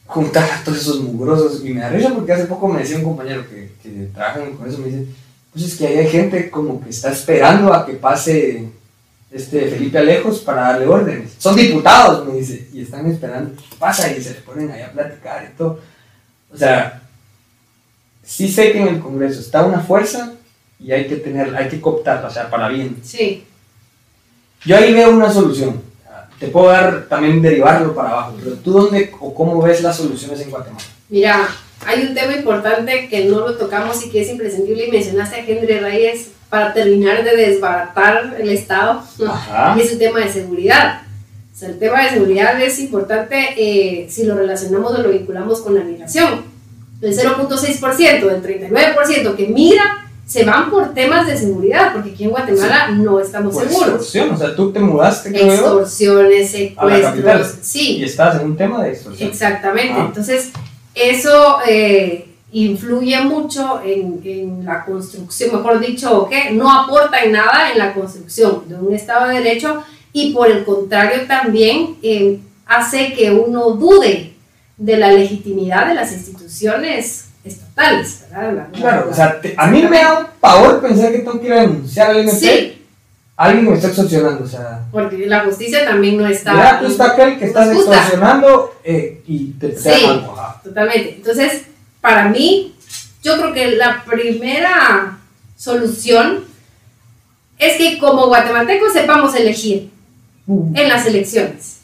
[0.08, 1.64] juntar a todos esos mugrosos.
[1.64, 4.48] Y me da risa porque hace poco me decía un compañero que, que trabaja en
[4.48, 5.06] el Congreso, me dice,
[5.52, 8.68] pues es que ahí hay gente como que está esperando a que pase
[9.30, 11.32] este Felipe Alejos para darle órdenes.
[11.38, 14.90] Son diputados, me dice, y están esperando que pasa y se les ponen ahí a
[14.90, 15.80] platicar y todo.
[16.50, 17.02] O sea,
[18.24, 20.32] sí sé que en el Congreso está una fuerza
[20.80, 22.96] y hay que tener, hay que cooptarla, o sea, para bien.
[23.02, 23.44] Sí.
[24.64, 25.87] Yo ahí veo una solución.
[26.38, 30.40] Te puedo dar también derivarlo para abajo, pero tú dónde o cómo ves las soluciones
[30.40, 30.84] en Guatemala?
[31.08, 31.48] Mira,
[31.86, 35.44] hay un tema importante que no lo tocamos y que es imprescindible y mencionaste a
[35.44, 39.02] Henry Reyes para terminar de desbaratar el Estado.
[39.26, 39.74] Ajá.
[39.76, 41.02] Y es el tema de seguridad.
[41.54, 45.60] O sea, el tema de seguridad es importante eh, si lo relacionamos o lo vinculamos
[45.60, 46.44] con la migración.
[47.00, 52.30] El 0.6%, del 39% que migra, se van por temas de seguridad, porque aquí en
[52.30, 53.88] Guatemala no estamos Por seguros.
[53.88, 58.84] extorsión, o sea, tú te mudaste, creo Extorsiones, secuestros, sí, y estás en un tema
[58.84, 59.30] de extorsión.
[59.30, 59.94] Exactamente.
[59.96, 60.04] Ah.
[60.06, 60.50] Entonces,
[60.94, 67.72] eso eh, influye mucho en, en la construcción, mejor dicho, que no aporta en nada
[67.72, 73.14] en la construcción de un Estado de Derecho y por el contrario también eh, hace
[73.14, 74.34] que uno dude
[74.76, 78.24] de la legitimidad de las instituciones estatales.
[78.30, 78.52] ¿verdad?
[78.54, 81.40] La- Claro, la- o sea, te- a mí me da un pavor pensar que tengo
[81.40, 82.36] que ir a denunciar al MP.
[82.38, 82.74] Sí,
[83.36, 84.80] Alguien que me está extorsionando, o sea.
[84.90, 86.54] porque la justicia también no está...
[86.54, 87.92] Mira, tú está aquel que estás Justa.
[87.94, 90.04] extorsionando eh, y te, te Sí.
[90.06, 90.34] algo.
[90.64, 91.14] Totalmente.
[91.18, 91.62] Entonces,
[92.00, 92.74] para mí,
[93.22, 95.18] yo creo que la primera
[95.56, 96.44] solución
[97.58, 99.90] es que como guatemaltecos sepamos elegir
[100.48, 101.76] en las elecciones.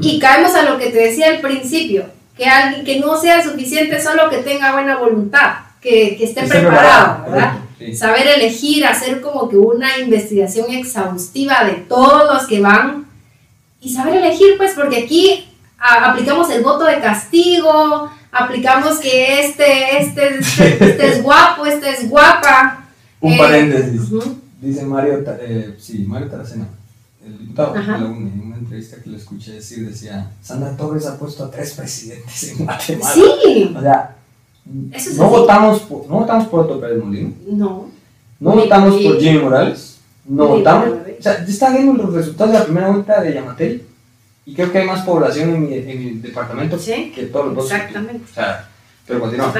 [0.00, 2.04] Y caemos a lo que te decía al principio,
[2.36, 7.30] que alguien que no sea suficiente solo que tenga buena voluntad, que, que esté preparado,
[7.30, 7.58] ¿verdad?
[7.78, 7.94] sí.
[7.94, 13.06] Saber elegir, hacer como que una investigación exhaustiva de todos los que van
[13.80, 19.98] y saber elegir, pues, porque aquí a- aplicamos el voto de castigo, aplicamos que este,
[19.98, 22.84] este, este, este es guapo, este es guapa.
[23.20, 24.00] Un eh, paréntesis.
[24.60, 26.66] Dice Mario, eh, sí, Mario Taracena,
[27.26, 31.18] el diputado la UNE, en una entrevista que lo escuché decir, decía, Sandra Torres ha
[31.18, 33.12] puesto a tres presidentes en Guatemala.
[33.14, 34.16] Sí, O sea,
[34.92, 37.90] Eso no, votamos por, no votamos por Otto Pérez Molina, no.
[38.40, 40.88] no Ni- votamos ni- por Jimmy Morales, no votamos.
[41.18, 43.86] O sea, ya están viendo los resultados de la primera vuelta de Yamatel
[44.46, 47.68] y creo que hay más población en mi, en mi departamento Sí, que todos los
[47.68, 47.74] tú.
[47.74, 48.24] exactamente.
[48.30, 48.68] O sea,
[49.06, 49.54] pero continuamos.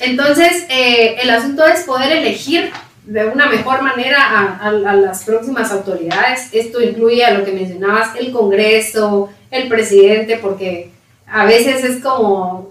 [0.00, 2.70] Entonces, eh, el asunto es poder elegir
[3.06, 6.48] de una mejor manera a, a- a las próximas autoridades.
[6.52, 10.90] Esto incluye a lo que mencionabas, el Congreso, el presidente, porque
[11.26, 12.70] a veces es como,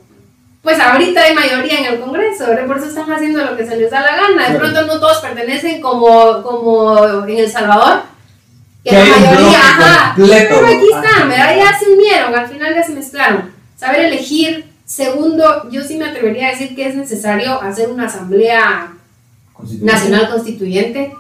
[0.62, 2.66] pues ahorita hay mayoría en el Congreso, ¿verdad?
[2.68, 4.50] por eso están haciendo lo que se les da la gana.
[4.50, 8.02] De pronto no todos pertenecen como, como en El Salvador,
[8.84, 10.14] que la mayoría, ajá,
[10.50, 11.30] pero aquí están.
[11.30, 11.56] ¿verdad?
[11.58, 13.52] Ya se unieron, al final ya se mezclaron.
[13.78, 14.66] Saber elegir.
[14.86, 18.92] Segundo, yo sí me atrevería a decir que es necesario hacer una asamblea
[19.64, 19.94] Constituyente.
[19.94, 21.14] nacional constituyente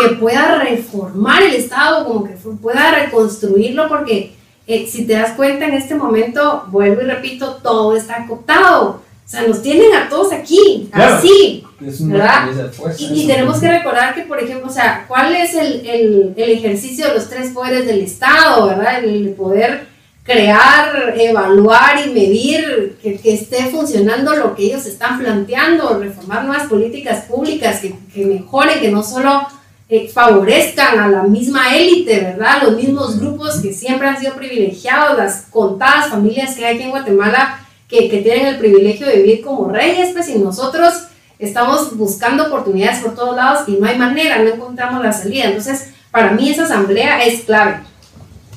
[0.00, 4.32] que pueda reformar el Estado, como que pueda reconstruirlo, porque
[4.66, 9.00] eh, si te das cuenta en este momento, vuelvo y repito, todo está cooptado.
[9.26, 11.14] O sea, nos tienen a todos aquí, Claro.
[11.16, 11.64] así.
[11.80, 12.70] ¿verdad?
[12.72, 16.50] fuerza, Y, tenemos que recordar que, por ejemplo, o sea, ¿cuál es el, el, el
[16.50, 19.04] ejercicio de los tres poderes del Estado, verdad?
[19.04, 19.86] El, el poder
[20.28, 27.24] crear, evaluar y medir que, esté funcionando lo que ellos están planteando, reformar nuevas políticas
[27.24, 29.48] públicas que, que mejoren, que no solo
[29.88, 32.62] eh, favorezcan a la misma élite, ¿verdad?
[32.62, 36.90] Los mismos grupos que siempre han sido privilegiados, las contadas familias que hay aquí en
[36.90, 40.92] Guatemala que, que tienen el privilegio de vivir como reyes, pues, y nosotros
[41.38, 45.44] estamos buscando oportunidades por todos lados y no hay manera, no encontramos la salida.
[45.44, 47.87] Entonces, para mí esa asamblea es clave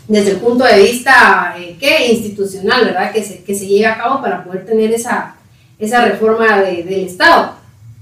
[0.07, 2.11] desde el punto de vista eh, ¿qué?
[2.11, 3.11] institucional, ¿verdad?
[3.11, 5.35] Que se, que se lleve a cabo para poder tener esa,
[5.79, 7.53] esa reforma de- del Estado.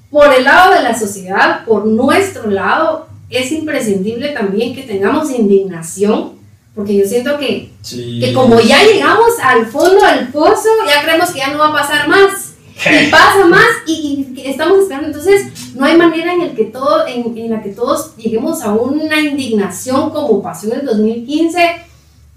[0.10, 6.34] Por el lado de la sociedad, por nuestro lado, es imprescindible también que tengamos indignación,
[6.74, 8.20] porque yo siento que Sí.
[8.20, 11.74] que como ya llegamos al fondo del pozo, ya creemos que ya no va a
[11.74, 12.54] pasar más.
[12.76, 15.08] Y pasa más y, y estamos esperando.
[15.10, 18.72] Entonces, no hay manera en, el que todo, en, en la que todos lleguemos a
[18.72, 21.60] una indignación como pasó en el 2015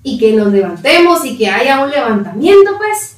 [0.02, 3.16] y que nos levantemos y que haya un levantamiento, pues.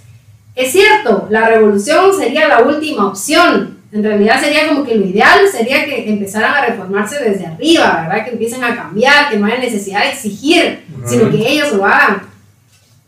[0.55, 3.79] Es cierto, la revolución sería la última opción.
[3.91, 8.25] En realidad sería como que lo ideal sería que empezaran a reformarse desde arriba, ¿verdad?
[8.25, 12.23] Que empiecen a cambiar, que no haya necesidad de exigir, sino que ellos lo hagan.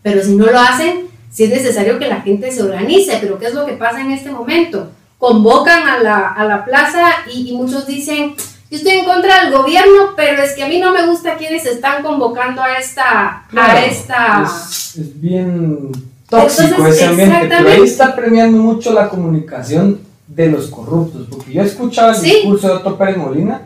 [0.03, 3.18] Pero si no lo hacen, sí es necesario que la gente se organice.
[3.20, 4.91] Pero ¿qué es lo que pasa en este momento?
[5.18, 7.03] Convocan a la, a la plaza
[7.33, 8.35] y, y muchos dicen,
[8.70, 11.64] yo estoy en contra del gobierno, pero es que a mí no me gusta quienes
[11.66, 13.44] están convocando a esta...
[13.50, 15.90] Claro, a esta Es, es bien
[16.28, 21.52] tóxico Entonces, ese ambiente, pero ahí está premiando mucho la comunicación de los corruptos, porque
[21.52, 22.30] yo escuchaba el Sí.
[22.30, 23.62] discurso de Otto Pérez Molina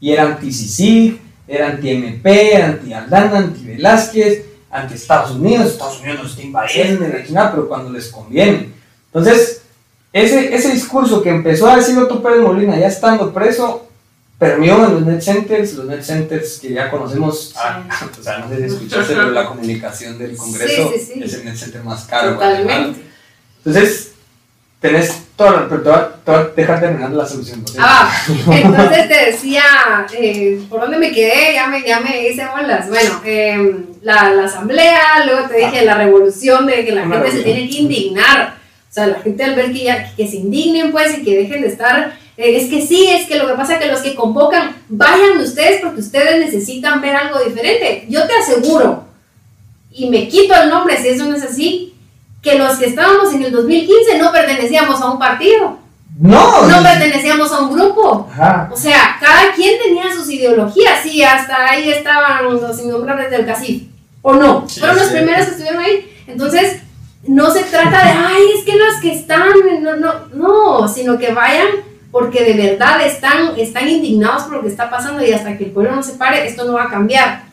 [0.00, 7.06] y era anti-CICIG, era anti-MP, era anti-Aldana, anti-Velázquez, anti-Estados Unidos, Estados Unidos nos está invadiendo,
[7.06, 8.70] y la chingada, pero cuando les conviene.
[9.06, 9.62] Entonces,
[10.12, 13.87] ese, ese discurso que empezó a decir Otto Pérez Molina ya estando preso,
[14.38, 17.82] permeó en los net centers, los net centers que ya conocemos, ah,
[18.18, 21.20] o sea, no sé si escuchaste, pero la comunicación del Congreso Sí, sí, sí.
[21.24, 22.34] es el net center más caro.
[22.34, 23.00] Totalmente.
[23.64, 24.12] Entonces,
[24.80, 27.60] tenés toda la, pero te voy a- te voy a dejar terminando la solución.
[27.62, 27.76] ¿ok?
[27.80, 28.12] Ah,
[28.52, 29.62] entonces te decía,
[30.16, 31.54] eh, ¿por dónde me quedé?
[31.54, 32.88] Ya me, ya me hice bolas.
[32.88, 37.22] Bueno, eh, la, la asamblea, luego te dije la revolución de que la gente se
[37.38, 37.44] revolución.
[37.44, 38.56] tiene que indignar.
[38.88, 41.60] O sea, la gente al ver que, ya, que se indignen, pues, y que dejen
[41.62, 44.76] de estar es que sí, es que lo que pasa es que los que convocan,
[44.88, 48.06] vayan ustedes porque ustedes necesitan ver algo diferente.
[48.08, 49.02] Yo te aseguro,
[49.90, 51.94] y me quito el nombre si eso no es así,
[52.40, 55.78] que los que estábamos en el 2015 no pertenecíamos a un partido.
[56.16, 58.28] No, No pertenecíamos a un grupo.
[58.32, 58.70] Ajá.
[58.72, 63.82] O sea, cada quien tenía sus ideologías, sí, hasta ahí estaban los innombrables del CACIF,
[64.22, 66.22] o no, Sí, fueron los primeros que estuvieron ahí.
[66.28, 66.82] Entonces,
[67.26, 69.48] no se trata de, ay, es que los que están,
[69.80, 74.68] no, no, no, sino que vayan porque de verdad están, están indignados por lo que
[74.68, 77.44] está pasando y hasta que el pueblo no se pare, esto no va a cambiar.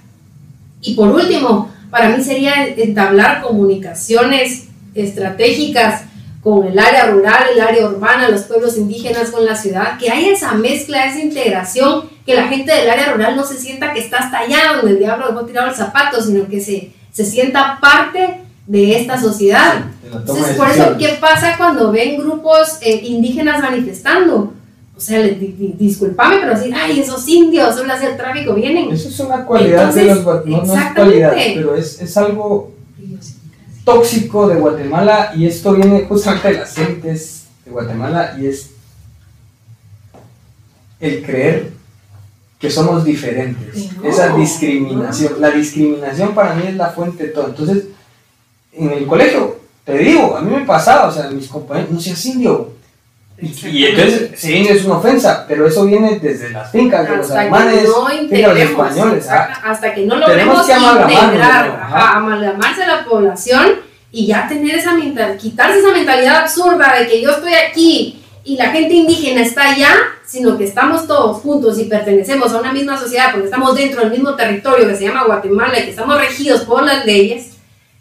[0.82, 6.04] Y por último, para mí sería entablar comunicaciones estratégicas
[6.42, 10.32] con el área rural, el área urbana, los pueblos indígenas con la ciudad, que haya
[10.32, 14.18] esa mezcla, esa integración, que la gente del área rural no se sienta que está
[14.20, 19.00] hasta allá el diablo dejó tirado el zapato, sino que se, se sienta parte de
[19.00, 19.86] esta sociedad.
[20.04, 20.96] De Entonces, de por eso.
[20.98, 24.54] ¿qué pasa cuando ven grupos eh, indígenas manifestando?
[24.98, 28.92] O sea, le- di- di- discúlpame, pero decir, ay, esos indios, solo hacer tráfico, vienen.
[28.92, 31.20] Eso es una cualidad de Entonces, los gua- no, no es exactamente.
[31.20, 32.72] cualidad, pero es, es algo
[33.84, 38.72] tóxico de Guatemala y esto viene justamente de las gentes de Guatemala y es
[41.00, 41.72] el creer
[42.58, 43.92] que somos diferentes.
[43.98, 45.34] No, Esa discriminación.
[45.40, 47.48] La discriminación para mí es la fuente de todo.
[47.48, 47.84] Entonces,
[48.78, 52.26] en el colegio, te digo, a mí me pasaba, o sea, mis compañeros, no seas
[52.26, 52.76] indio.
[53.38, 57.84] Y, entonces, sí, es una ofensa, pero eso viene desde las fincas de los alemanes,
[57.84, 59.28] no fincas integremos, españoles.
[59.30, 59.62] ah.
[59.66, 63.74] hasta que no logremos que integrar, amalgamarse la población
[64.10, 68.56] y ya tener esa mentalidad, quitarse esa mentalidad absurda de que yo estoy aquí y
[68.56, 69.94] la gente indígena está allá,
[70.26, 74.12] sino que estamos todos juntos y pertenecemos a una misma sociedad porque estamos dentro del
[74.12, 77.55] mismo territorio que se llama Guatemala y que estamos regidos por las leyes.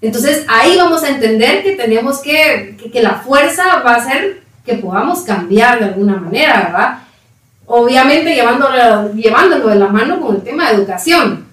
[0.07, 4.43] Entonces ahí vamos a entender que tenemos que, que, que la fuerza va a ser
[4.65, 6.99] que podamos cambiar de alguna manera, ¿verdad?
[7.67, 11.47] Obviamente llevándolo, llevándolo de la mano con el tema de educación,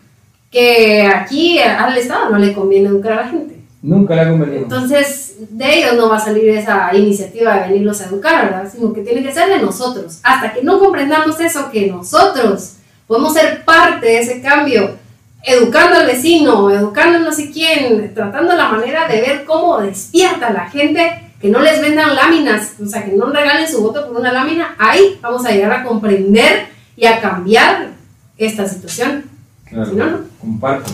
[0.50, 3.56] que aquí al Estado no le conviene educar a la gente.
[3.82, 4.64] Nunca le ha convenido.
[4.64, 8.70] Entonces, de ellos no va a salir esa iniciativa de venirlos a educar, ¿verdad?
[8.72, 10.20] Sino que tiene que ser de nosotros.
[10.24, 12.76] Hasta que no comprendamos eso, que nosotros
[13.08, 14.98] podemos ser parte de ese cambio,
[15.44, 20.48] educando al vecino, educando a no sé quién, tratando la manera de ver cómo despierta
[20.48, 24.08] a la gente, que no les vendan láminas, o sea, que no regalen su voto
[24.08, 27.90] por una lámina, ahí vamos a llegar a comprender y a cambiar
[28.38, 29.24] esta situación.
[29.66, 30.18] Claro, Si no, no.
[30.40, 30.92] comparto.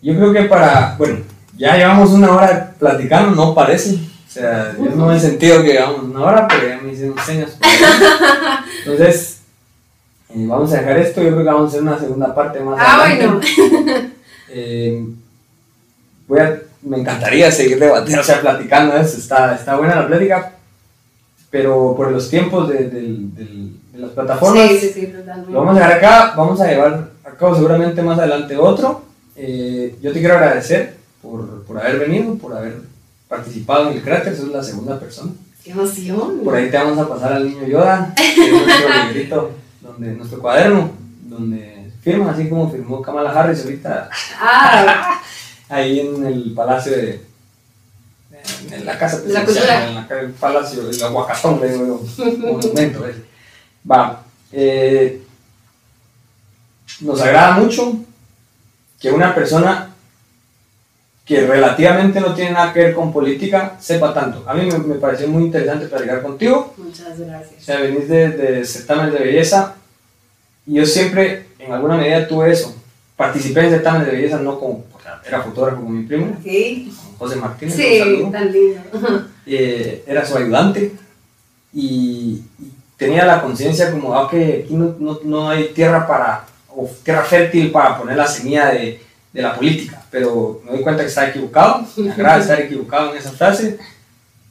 [0.00, 1.18] Yo creo que para, bueno,
[1.56, 3.94] ya llevamos una hora platicando, no parece.
[3.94, 7.58] O sea, yo no he sentido que llevamos una hora, pero ya me hicieron señas.
[8.84, 9.41] Entonces,
[10.34, 11.22] eh, vamos a dejar esto.
[11.22, 13.46] Yo creo que vamos a hacer una segunda parte más Ah, adelante.
[13.56, 14.12] bueno.
[14.54, 15.02] Eh,
[16.28, 19.16] voy a, me encantaría seguir debatiendo, o sea, platicando eso.
[19.16, 20.52] Está, está buena la plática,
[21.50, 24.68] pero por los tiempos de, del- de las plataformas.
[24.70, 25.52] Sí, sí, sí, totalmente.
[25.52, 29.02] Lo vamos a dejar acá, vamos a llevar a cabo seguramente más adelante otro.
[29.36, 32.74] Eh, yo te quiero agradecer por, por haber venido, por haber
[33.28, 35.32] participado en el cráter, sos la segunda persona.
[35.64, 36.40] Qué emoción.
[36.44, 39.50] Por ahí te vamos a pasar al niño Yoda, que es nuestro librito,
[40.02, 40.90] donde, nuestro cuaderno,
[41.22, 44.08] donde firma, así como firmó Kamala Harris ahorita
[44.40, 45.20] Ah,
[45.68, 47.22] ahí en el palacio de...
[48.72, 49.88] En la casa La cultura.
[49.88, 52.02] en la el palacio, el aguacatón, le digo
[52.38, 53.06] monumento.
[53.06, 53.22] ese.
[53.88, 55.22] Va, eh,
[57.00, 57.94] nos agrada mucho
[59.00, 59.90] que una persona
[61.24, 64.44] que relativamente no tiene nada que ver con política sepa tanto.
[64.48, 66.74] A mí me, me pareció muy interesante platicar contigo.
[66.76, 67.62] muchas O gracias.
[67.64, 69.76] sea, venís de, de certámenes de belleza
[70.66, 72.74] yo siempre, en alguna medida, tuve eso.
[73.16, 77.36] Participé en certámenes de belleza no como, sea, era fotógrafo con mi primo, Sí, José
[77.36, 77.74] Martínez.
[77.74, 78.30] sí, saludo.
[78.30, 78.80] tan lindo.
[79.46, 80.92] eh, era su ayudante.
[81.74, 84.34] Y, y tenía la conciencia como, ah, ok,
[84.64, 89.00] aquí no, no, no hay tierra para, o tierra fértil para poner la semilla de,
[89.32, 93.18] de la política, pero me doy cuenta que estaba equivocado, me agrada estar equivocado en
[93.18, 93.78] esa frase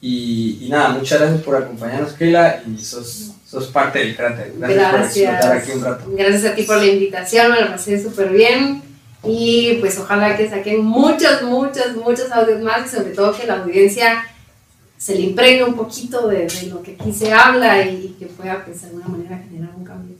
[0.02, 4.52] y, y nada, muchas gracias por acompañarnos, Keila, y sos, sos parte del cráter.
[4.58, 6.04] Gracias, por explotar aquí un rato.
[6.08, 8.82] Gracias a ti por la invitación, me lo pasé súper bien.
[9.24, 13.62] Y pues ojalá que saquen muchos, muchos, muchos audios más y sobre todo que la
[13.62, 14.24] audiencia
[14.98, 18.64] se le impregne un poquito de, de lo que aquí se habla y que pueda
[18.64, 20.16] pues de alguna manera generar un cambio.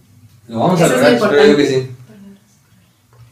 [0.47, 1.91] Lo vamos a Eso lograr, lo espero que sí.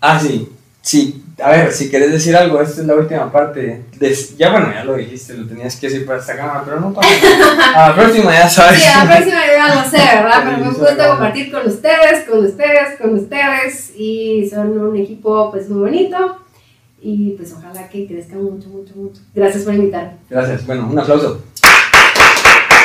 [0.00, 0.48] Ah, sí.
[0.82, 3.82] Sí, a ver, si querés decir algo, esta es la última parte.
[3.98, 6.90] Des- ya bueno, ya lo dijiste, lo tenías que decir para esta cámara, pero no
[6.90, 7.86] nada.
[7.86, 8.80] A la próxima ya sabes.
[8.82, 10.42] Sí, a la próxima ya lo sé, ¿verdad?
[10.44, 15.68] Pero me gusta compartir con ustedes, con ustedes, con ustedes y son un equipo pues
[15.68, 16.36] muy bonito
[17.02, 19.20] y pues ojalá que crezcan mucho, mucho, mucho.
[19.34, 20.12] Gracias por invitarme.
[20.28, 20.66] Gracias.
[20.66, 21.42] Bueno, un aplauso.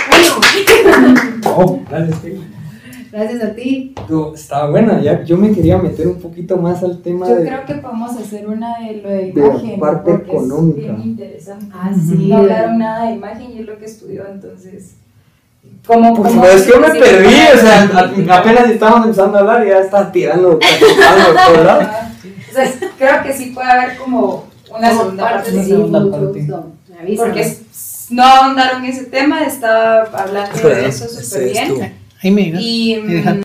[0.10, 0.36] Bueno.
[1.48, 2.55] Oh, gracias.
[3.16, 3.96] Gracias a ti.
[4.10, 7.46] Tú, Estaba buena, ya, yo me quería meter un poquito más al tema Yo de...
[7.48, 9.80] creo que podemos hacer una de lo de De la imagen.
[9.80, 10.80] parte porque económica.
[10.82, 11.66] Es bien interesante.
[11.74, 12.28] Ah, sí.
[12.28, 14.96] No hablaron nada de imagen y es lo que estudió, entonces.
[15.88, 17.84] ¿Cómo, Pues cómo- no, es que yo me perdí, o sea,
[18.38, 21.86] apenas estábamos empezando a hablar y ya estaba tirando, de lados.
[21.90, 22.12] Ah,
[22.50, 24.44] Entonces, creo que sí puede haber como
[24.76, 25.52] una Como segunda parte, parte.
[25.52, 26.48] sí, sí, segunda parte.
[27.16, 27.58] Porque
[28.10, 32.05] no ahondaron en ese tema, estaba hablando de eso súper bien.
[32.26, 32.42] Ahí me.
[32.60, 33.22] Y Me